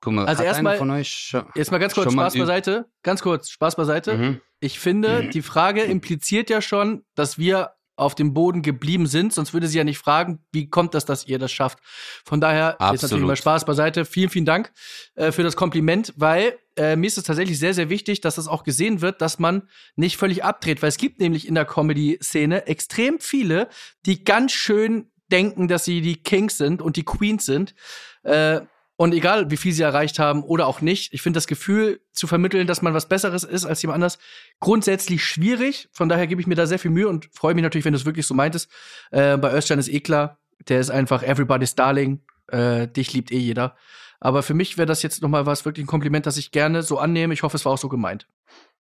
[0.00, 2.86] Guck mal, Also erstmal- einer von euch schon, Jetzt mal ganz kurz Spaß beiseite.
[3.02, 4.16] Ganz kurz Spaß beiseite.
[4.16, 4.40] mhm.
[4.62, 7.70] Ich finde, die Frage impliziert ja schon, dass wir
[8.00, 11.26] auf dem Boden geblieben sind, sonst würde sie ja nicht fragen, wie kommt das, dass
[11.26, 11.78] ihr das schafft.
[12.24, 13.02] Von daher, jetzt Absolut.
[13.02, 14.04] natürlich mal Spaß beiseite.
[14.04, 14.72] Vielen, vielen Dank
[15.14, 18.48] äh, für das Kompliment, weil äh, mir ist es tatsächlich sehr, sehr wichtig, dass das
[18.48, 22.66] auch gesehen wird, dass man nicht völlig abdreht, weil es gibt nämlich in der Comedy-Szene
[22.66, 23.68] extrem viele,
[24.06, 27.74] die ganz schön denken, dass sie die Kings sind und die Queens sind.
[28.22, 28.62] Äh,
[29.00, 32.26] und egal, wie viel sie erreicht haben oder auch nicht, ich finde das Gefühl zu
[32.26, 34.18] vermitteln, dass man was Besseres ist als jemand anders,
[34.60, 35.88] grundsätzlich schwierig.
[35.90, 37.98] Von daher gebe ich mir da sehr viel Mühe und freue mich natürlich, wenn du
[37.98, 38.70] es wirklich so meintest.
[39.10, 40.38] Äh, bei Özcan ist eh klar,
[40.68, 42.20] der ist einfach everybody's darling.
[42.48, 43.74] Äh, dich liebt eh jeder.
[44.20, 46.82] Aber für mich wäre das jetzt noch mal was wirklich ein Kompliment, das ich gerne
[46.82, 47.32] so annehme.
[47.32, 48.26] Ich hoffe, es war auch so gemeint.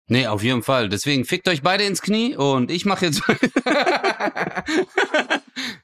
[0.09, 0.87] Nee, auf jeden Fall.
[0.87, 3.21] Deswegen fickt euch beide ins Knie und ich mache jetzt.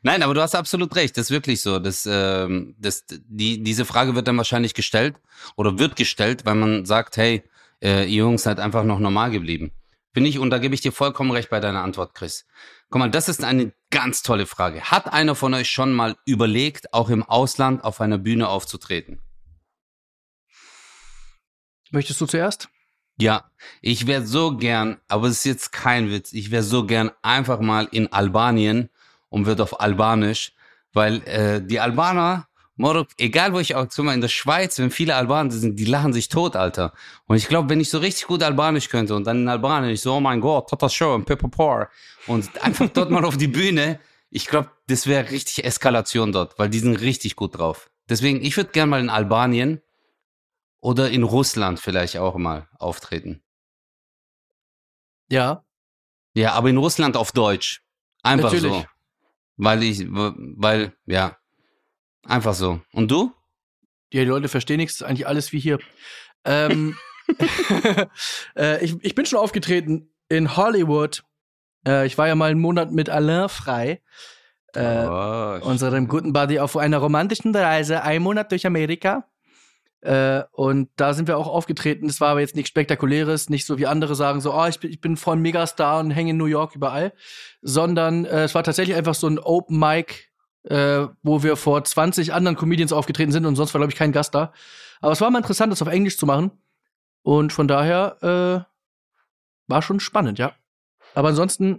[0.01, 1.17] Nein, aber du hast absolut recht.
[1.17, 1.78] Das ist wirklich so.
[1.80, 5.17] Das, ähm, das, die, diese Frage wird dann wahrscheinlich gestellt
[5.57, 7.43] oder wird gestellt, weil man sagt, hey,
[7.84, 9.71] äh, ihr Jungs seid einfach noch normal geblieben.
[10.13, 12.45] Bin ich, und da gebe ich dir vollkommen recht bei deiner Antwort, Chris.
[12.89, 14.84] Guck mal, das ist eine ganz tolle Frage.
[14.84, 19.19] Hat einer von euch schon mal überlegt, auch im Ausland auf einer Bühne aufzutreten?
[21.91, 22.69] Möchtest du zuerst?
[23.18, 23.43] Ja,
[23.82, 27.59] ich wäre so gern, aber es ist jetzt kein Witz, ich wäre so gern einfach
[27.59, 28.89] mal in Albanien
[29.30, 30.53] und wird auf Albanisch,
[30.93, 34.89] weil äh, die Albaner, Morok, egal wo ich auch, zum Beispiel in der Schweiz, wenn
[34.89, 36.91] viele Albaner sind, die lachen sich tot, Alter.
[37.28, 40.16] Und ich glaube, wenn ich so richtig gut Albanisch könnte und dann in Albanisch so,
[40.16, 41.89] oh mein Gott, Tata Show und Pepper
[42.26, 43.99] und einfach dort mal auf die Bühne,
[44.32, 47.91] ich glaube, das wäre richtig Eskalation dort, weil die sind richtig gut drauf.
[48.09, 49.82] Deswegen, ich würde gern mal in Albanien
[50.84, 53.42] oder in Russland vielleicht auch mal auftreten.
[55.30, 55.64] Ja.
[56.36, 57.82] Ja, aber in Russland auf Deutsch.
[58.22, 58.74] Einfach Natürlich.
[58.74, 58.86] so.
[59.56, 61.38] Weil ich, weil, ja.
[62.26, 62.82] Einfach so.
[62.92, 63.32] Und du?
[64.12, 65.80] Ja, die Leute verstehen nichts, eigentlich alles wie hier.
[66.44, 66.98] Ähm,
[68.58, 71.24] äh, ich, ich bin schon aufgetreten in Hollywood.
[71.88, 74.02] Äh, ich war ja mal einen Monat mit Alain frei.
[74.76, 79.30] Äh, oh, unserem guten Buddy auf einer romantischen Reise, ein Monat durch Amerika.
[80.04, 82.08] Äh, und da sind wir auch aufgetreten.
[82.08, 84.91] Das war aber jetzt nichts Spektakuläres, nicht so wie andere sagen, so, oh, ich bin,
[84.91, 87.14] ich bin voll Megastar und hänge in New York überall,
[87.62, 90.30] sondern äh, es war tatsächlich einfach so ein Open Mic,
[90.64, 94.12] äh, wo wir vor 20 anderen Comedians aufgetreten sind und sonst war, glaube ich, kein
[94.12, 94.51] Gast da.
[94.99, 96.51] Aber es war mal interessant, das auf Englisch zu machen.
[97.22, 100.54] Und von daher äh, war schon spannend, ja.
[101.16, 101.78] Aber ansonsten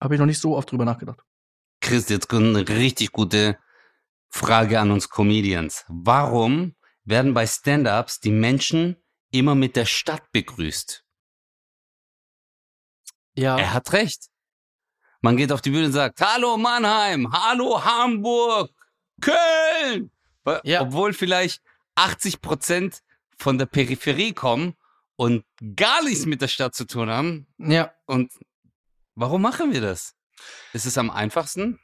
[0.00, 1.18] habe ich noch nicht so oft drüber nachgedacht.
[1.80, 3.58] Chris, jetzt kommt eine richtig gute
[4.28, 5.84] Frage an uns Comedians.
[5.88, 8.96] Warum werden bei Stand-ups die Menschen
[9.30, 11.04] immer mit der Stadt begrüßt?
[13.34, 13.58] Ja.
[13.58, 14.28] Er hat recht.
[15.20, 18.70] Man geht auf die Bühne und sagt, hallo Mannheim, hallo Hamburg,
[19.20, 20.10] Köln.
[20.64, 20.82] Ja.
[20.82, 21.62] Obwohl vielleicht
[21.94, 23.02] 80 Prozent
[23.38, 24.74] von der Peripherie kommen
[25.16, 25.44] und
[25.76, 27.46] gar nichts mit der Stadt zu tun haben.
[27.58, 27.92] Ja.
[28.06, 28.32] Und
[29.14, 30.16] warum machen wir das?
[30.72, 31.78] Ist es am einfachsten?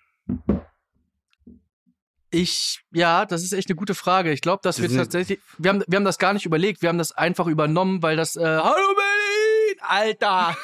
[2.30, 4.32] Ich, ja, das ist echt eine gute Frage.
[4.32, 6.98] Ich glaube, dass wir tatsächlich, wir haben, wir haben das gar nicht überlegt, wir haben
[6.98, 10.56] das einfach übernommen, weil das, äh, Hallo Berlin, Alter!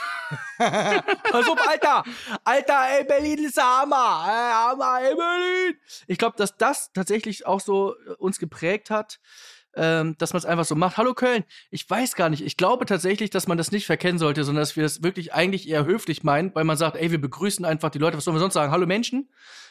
[1.32, 2.04] Auf, Alter!
[2.44, 4.24] Alter, ey, Berlin ist der Hammer!
[4.26, 5.78] Ey, Hammer, ey, Berlin!
[6.06, 9.18] Ich glaube, dass das tatsächlich auch so äh, uns geprägt hat,
[9.77, 10.97] ähm, dass man es einfach so macht.
[10.97, 12.45] Hallo Köln, ich weiß gar nicht.
[12.45, 15.68] Ich glaube tatsächlich, dass man das nicht verkennen sollte, sondern dass wir das wirklich eigentlich
[15.68, 18.16] eher höflich meinen, weil man sagt, ey, wir begrüßen einfach die Leute.
[18.16, 18.72] Was sollen wir sonst sagen?
[18.72, 19.29] Hallo Menschen?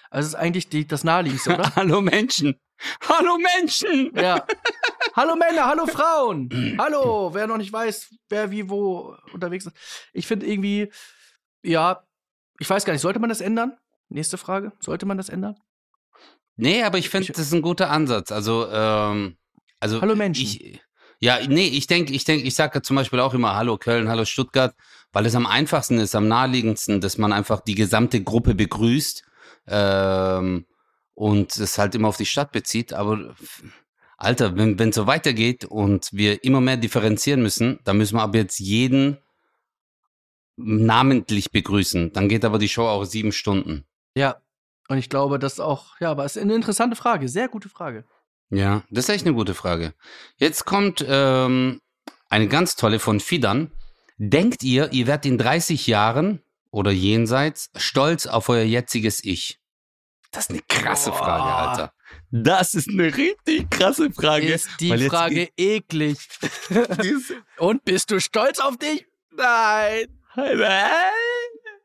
[0.10, 1.72] Also es ist eigentlich die, das Naheliegendste, oder?
[1.76, 2.60] Hallo Menschen.
[3.08, 4.12] Hallo Menschen.
[4.16, 4.46] Ja.
[5.16, 6.50] hallo Männer, hallo Frauen.
[6.80, 9.76] hallo, wer noch nicht weiß, wer wie wo unterwegs ist.
[10.12, 10.92] Ich finde irgendwie,
[11.64, 12.04] ja,
[12.60, 13.78] ich weiß gar nicht, sollte man das ändern?
[14.10, 14.72] Nächste Frage.
[14.80, 15.56] Sollte man das ändern?
[16.56, 18.32] Nee, aber ich finde, das ist ein guter Ansatz.
[18.32, 19.38] Also, ähm,
[19.84, 20.44] also Hallo Menschen.
[20.44, 20.82] Ich,
[21.20, 24.26] ja, nee, ich denke, ich denke, ich sage zum Beispiel auch immer Hallo Köln, Hallo
[24.26, 24.74] Stuttgart,
[25.12, 29.24] weil es am einfachsten ist, am naheliegendsten, dass man einfach die gesamte Gruppe begrüßt
[29.68, 30.66] ähm,
[31.14, 32.94] und es halt immer auf die Stadt bezieht.
[32.94, 33.36] Aber
[34.18, 38.24] Alter, wenn wenn es so weitergeht und wir immer mehr differenzieren müssen, dann müssen wir
[38.24, 39.18] ab jetzt jeden
[40.56, 42.14] namentlich begrüßen.
[42.14, 43.84] Dann geht aber die Show auch sieben Stunden.
[44.16, 44.38] Ja.
[44.90, 47.28] Und ich glaube, das auch, ja, aber es ist eine interessante Frage.
[47.30, 48.06] Sehr gute Frage.
[48.54, 49.96] Ja, das ist echt eine gute Frage.
[50.38, 51.82] Jetzt kommt ähm,
[52.30, 53.72] eine ganz tolle von Fidan.
[54.18, 56.40] Denkt ihr, ihr werdet in 30 Jahren
[56.70, 59.60] oder jenseits stolz auf euer jetziges Ich?
[60.32, 61.18] Das ist eine krasse Boah.
[61.18, 61.94] Frage, Alter.
[62.30, 64.54] Das ist eine richtig krasse Frage.
[64.54, 66.20] Ist die Frage eklig.
[67.58, 69.08] Und bist du stolz auf dich?
[69.32, 70.08] Nein.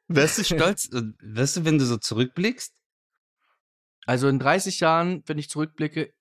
[0.08, 2.74] Wärst du stolz, äh, wirst du, wenn du so zurückblickst?
[4.04, 6.12] Also in 30 Jahren, wenn ich zurückblicke,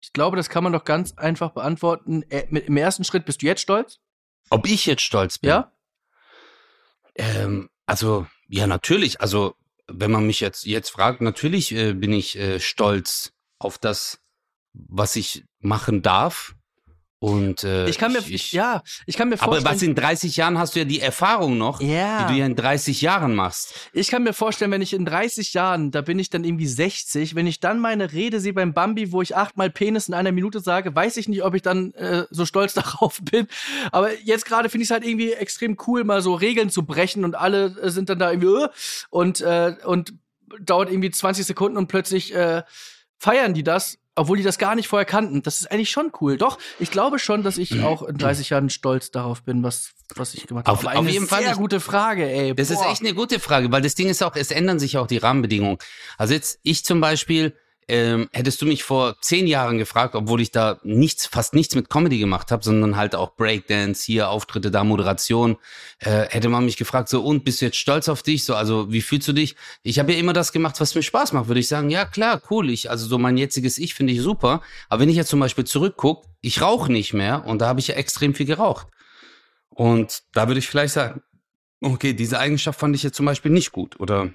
[0.00, 2.22] ich glaube, das kann man doch ganz einfach beantworten.
[2.30, 3.98] Äh, mit- Im ersten Schritt bist du jetzt stolz?
[4.50, 5.50] Ob ich jetzt stolz bin?
[5.50, 5.72] Ja?
[7.14, 9.20] Ähm, also, ja, natürlich.
[9.20, 9.54] Also,
[9.86, 14.20] wenn man mich jetzt, jetzt fragt, natürlich äh, bin ich äh, stolz auf das,
[14.72, 16.54] was ich machen darf.
[17.22, 19.74] Und äh, Ich kann mir, ich, ja, ich kann mir aber vorstellen.
[19.74, 22.24] was in 30 Jahren hast du ja die Erfahrung noch, ja.
[22.24, 23.74] die du ja in 30 Jahren machst.
[23.92, 27.34] Ich kann mir vorstellen, wenn ich in 30 Jahren, da bin ich dann irgendwie 60,
[27.34, 30.60] wenn ich dann meine Rede sehe beim Bambi, wo ich achtmal Penis in einer Minute
[30.60, 33.48] sage, weiß ich nicht, ob ich dann äh, so stolz darauf bin.
[33.92, 37.26] Aber jetzt gerade finde ich es halt irgendwie extrem cool, mal so Regeln zu brechen
[37.26, 38.68] und alle äh, sind dann da irgendwie äh,
[39.10, 40.14] und, äh, und
[40.58, 42.62] dauert irgendwie 20 Sekunden und plötzlich äh,
[43.18, 43.99] feiern die das.
[44.16, 45.42] Obwohl die das gar nicht vorher kannten.
[45.42, 46.36] Das ist eigentlich schon cool.
[46.36, 50.34] Doch, ich glaube schon, dass ich auch in 30 Jahren stolz darauf bin, was, was
[50.34, 50.76] ich gemacht habe.
[50.78, 51.58] Auf- Aber auf eine jeden Fall Sehr nicht.
[51.58, 52.54] gute Frage, ey.
[52.54, 52.90] Das ist Boah.
[52.90, 55.78] echt eine gute Frage, weil das Ding ist auch, es ändern sich auch die Rahmenbedingungen.
[56.18, 57.56] Also jetzt, ich zum Beispiel,
[57.90, 61.90] ähm, hättest du mich vor zehn Jahren gefragt, obwohl ich da nichts, fast nichts mit
[61.90, 65.56] Comedy gemacht habe, sondern halt auch Breakdance, hier Auftritte, da Moderation,
[65.98, 68.44] äh, hätte man mich gefragt, so und bist du jetzt stolz auf dich?
[68.44, 69.56] So, also wie fühlst du dich?
[69.82, 72.40] Ich habe ja immer das gemacht, was mir Spaß macht, würde ich sagen, ja klar,
[72.50, 72.70] cool.
[72.70, 74.62] Ich, also so mein jetziges Ich finde ich super.
[74.88, 77.88] Aber wenn ich jetzt zum Beispiel zurückgucke, ich rauche nicht mehr und da habe ich
[77.88, 78.86] ja extrem viel geraucht.
[79.70, 81.22] Und da würde ich vielleicht sagen,
[81.80, 83.98] okay, diese Eigenschaft fand ich jetzt zum Beispiel nicht gut.
[83.98, 84.30] Oder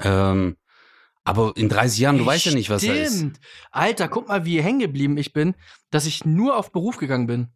[0.00, 0.56] ähm,
[1.26, 3.16] aber in 30 Jahren, du Ey, weißt ja nicht, was da ist.
[3.16, 3.40] stimmt.
[3.72, 5.54] Alter, guck mal, wie hängen geblieben ich bin,
[5.90, 7.48] dass ich nur auf Beruf gegangen bin.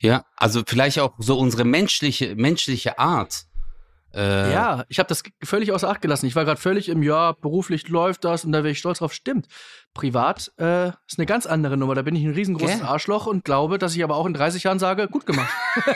[0.00, 3.46] Ja, also vielleicht auch so unsere menschliche, menschliche Art.
[4.14, 6.26] Äh, Ja, ich habe das völlig außer Acht gelassen.
[6.26, 9.12] Ich war gerade völlig im Ja, beruflich läuft das und da wäre ich stolz drauf.
[9.12, 9.46] Stimmt.
[9.92, 11.94] Privat äh, ist eine ganz andere Nummer.
[11.96, 12.86] Da bin ich ein riesengroßes Gell?
[12.86, 15.52] Arschloch und glaube, dass ich aber auch in 30 Jahren sage, gut gemacht.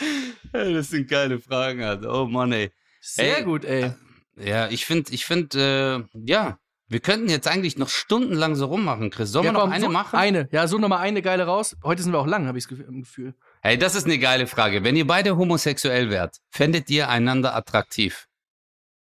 [0.52, 2.12] Das sind geile Fragen, Alter.
[2.12, 2.70] Oh Mann, ey.
[3.14, 3.92] Sehr Ey, gut, ey.
[4.36, 6.58] Ja, ich finde, ich finde, äh, ja,
[6.88, 9.30] wir könnten jetzt eigentlich noch stundenlang so rummachen, Chris.
[9.30, 10.16] Sollen Ja, wir noch eine so, machen?
[10.16, 10.48] Eine.
[10.52, 11.76] Ja, so nochmal eine geile raus.
[11.84, 13.34] Heute sind wir auch lang, habe ich das Gefühl.
[13.62, 14.84] Hey, das ist eine geile Frage.
[14.84, 18.28] Wenn ihr beide homosexuell wärt, fändet ihr einander attraktiv?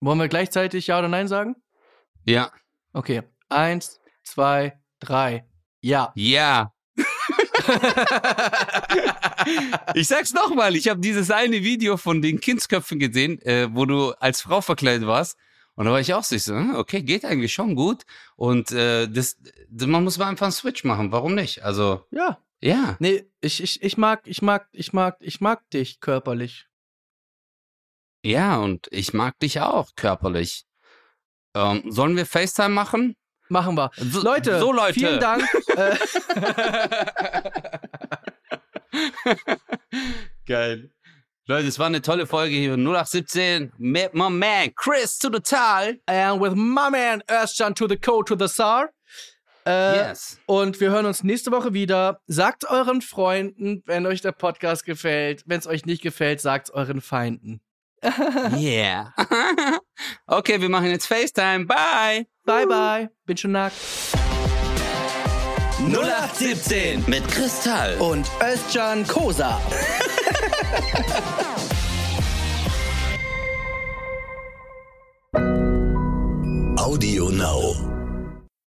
[0.00, 1.56] Wollen wir gleichzeitig Ja oder Nein sagen?
[2.24, 2.52] Ja.
[2.92, 3.22] Okay.
[3.48, 5.46] Eins, zwei, drei.
[5.80, 6.12] Ja.
[6.14, 6.73] Ja.
[9.94, 14.12] ich sag's nochmal, ich habe dieses eine Video von den Kindsköpfen gesehen, äh, wo du
[14.12, 15.36] als Frau verkleidet warst.
[15.76, 18.04] Und da war ich auch so, hm, okay, geht eigentlich schon gut.
[18.36, 19.36] Und äh, das,
[19.68, 21.10] das, man muss mal einfach einen Switch machen.
[21.10, 21.64] Warum nicht?
[21.64, 22.38] Also, Ja.
[22.60, 22.96] ja.
[23.00, 26.66] Nee, ich, ich, ich mag, ich mag, ich mag, ich mag dich körperlich.
[28.24, 30.64] Ja, und ich mag dich auch körperlich.
[31.54, 33.16] Ähm, sollen wir FaceTime machen?
[33.48, 33.90] Machen wir.
[33.96, 34.94] So, Leute, so Leute.
[34.94, 35.42] vielen Dank.
[35.76, 35.96] äh,
[40.46, 40.90] Geil.
[41.46, 42.72] Leute, es war eine tolle Folge hier.
[42.74, 45.98] 0817 mit my man Chris to the Tal.
[46.06, 48.88] and with my man Özcan to the code to the Tsar.
[49.66, 50.38] Äh, Yes.
[50.46, 52.20] Und wir hören uns nächste Woche wieder.
[52.26, 55.42] Sagt euren Freunden, wenn euch der Podcast gefällt.
[55.46, 57.60] Wenn es euch nicht gefällt, sagt euren Feinden.
[58.56, 59.14] Yeah.
[60.26, 61.64] okay, wir machen jetzt FaceTime.
[61.66, 62.26] Bye.
[62.46, 63.08] Bye, bye.
[63.24, 63.74] Bin schon nackt.
[65.78, 67.96] 0817 mit Kristall.
[67.98, 69.58] Und Özcan Kosa.
[76.76, 77.93] Audio Now.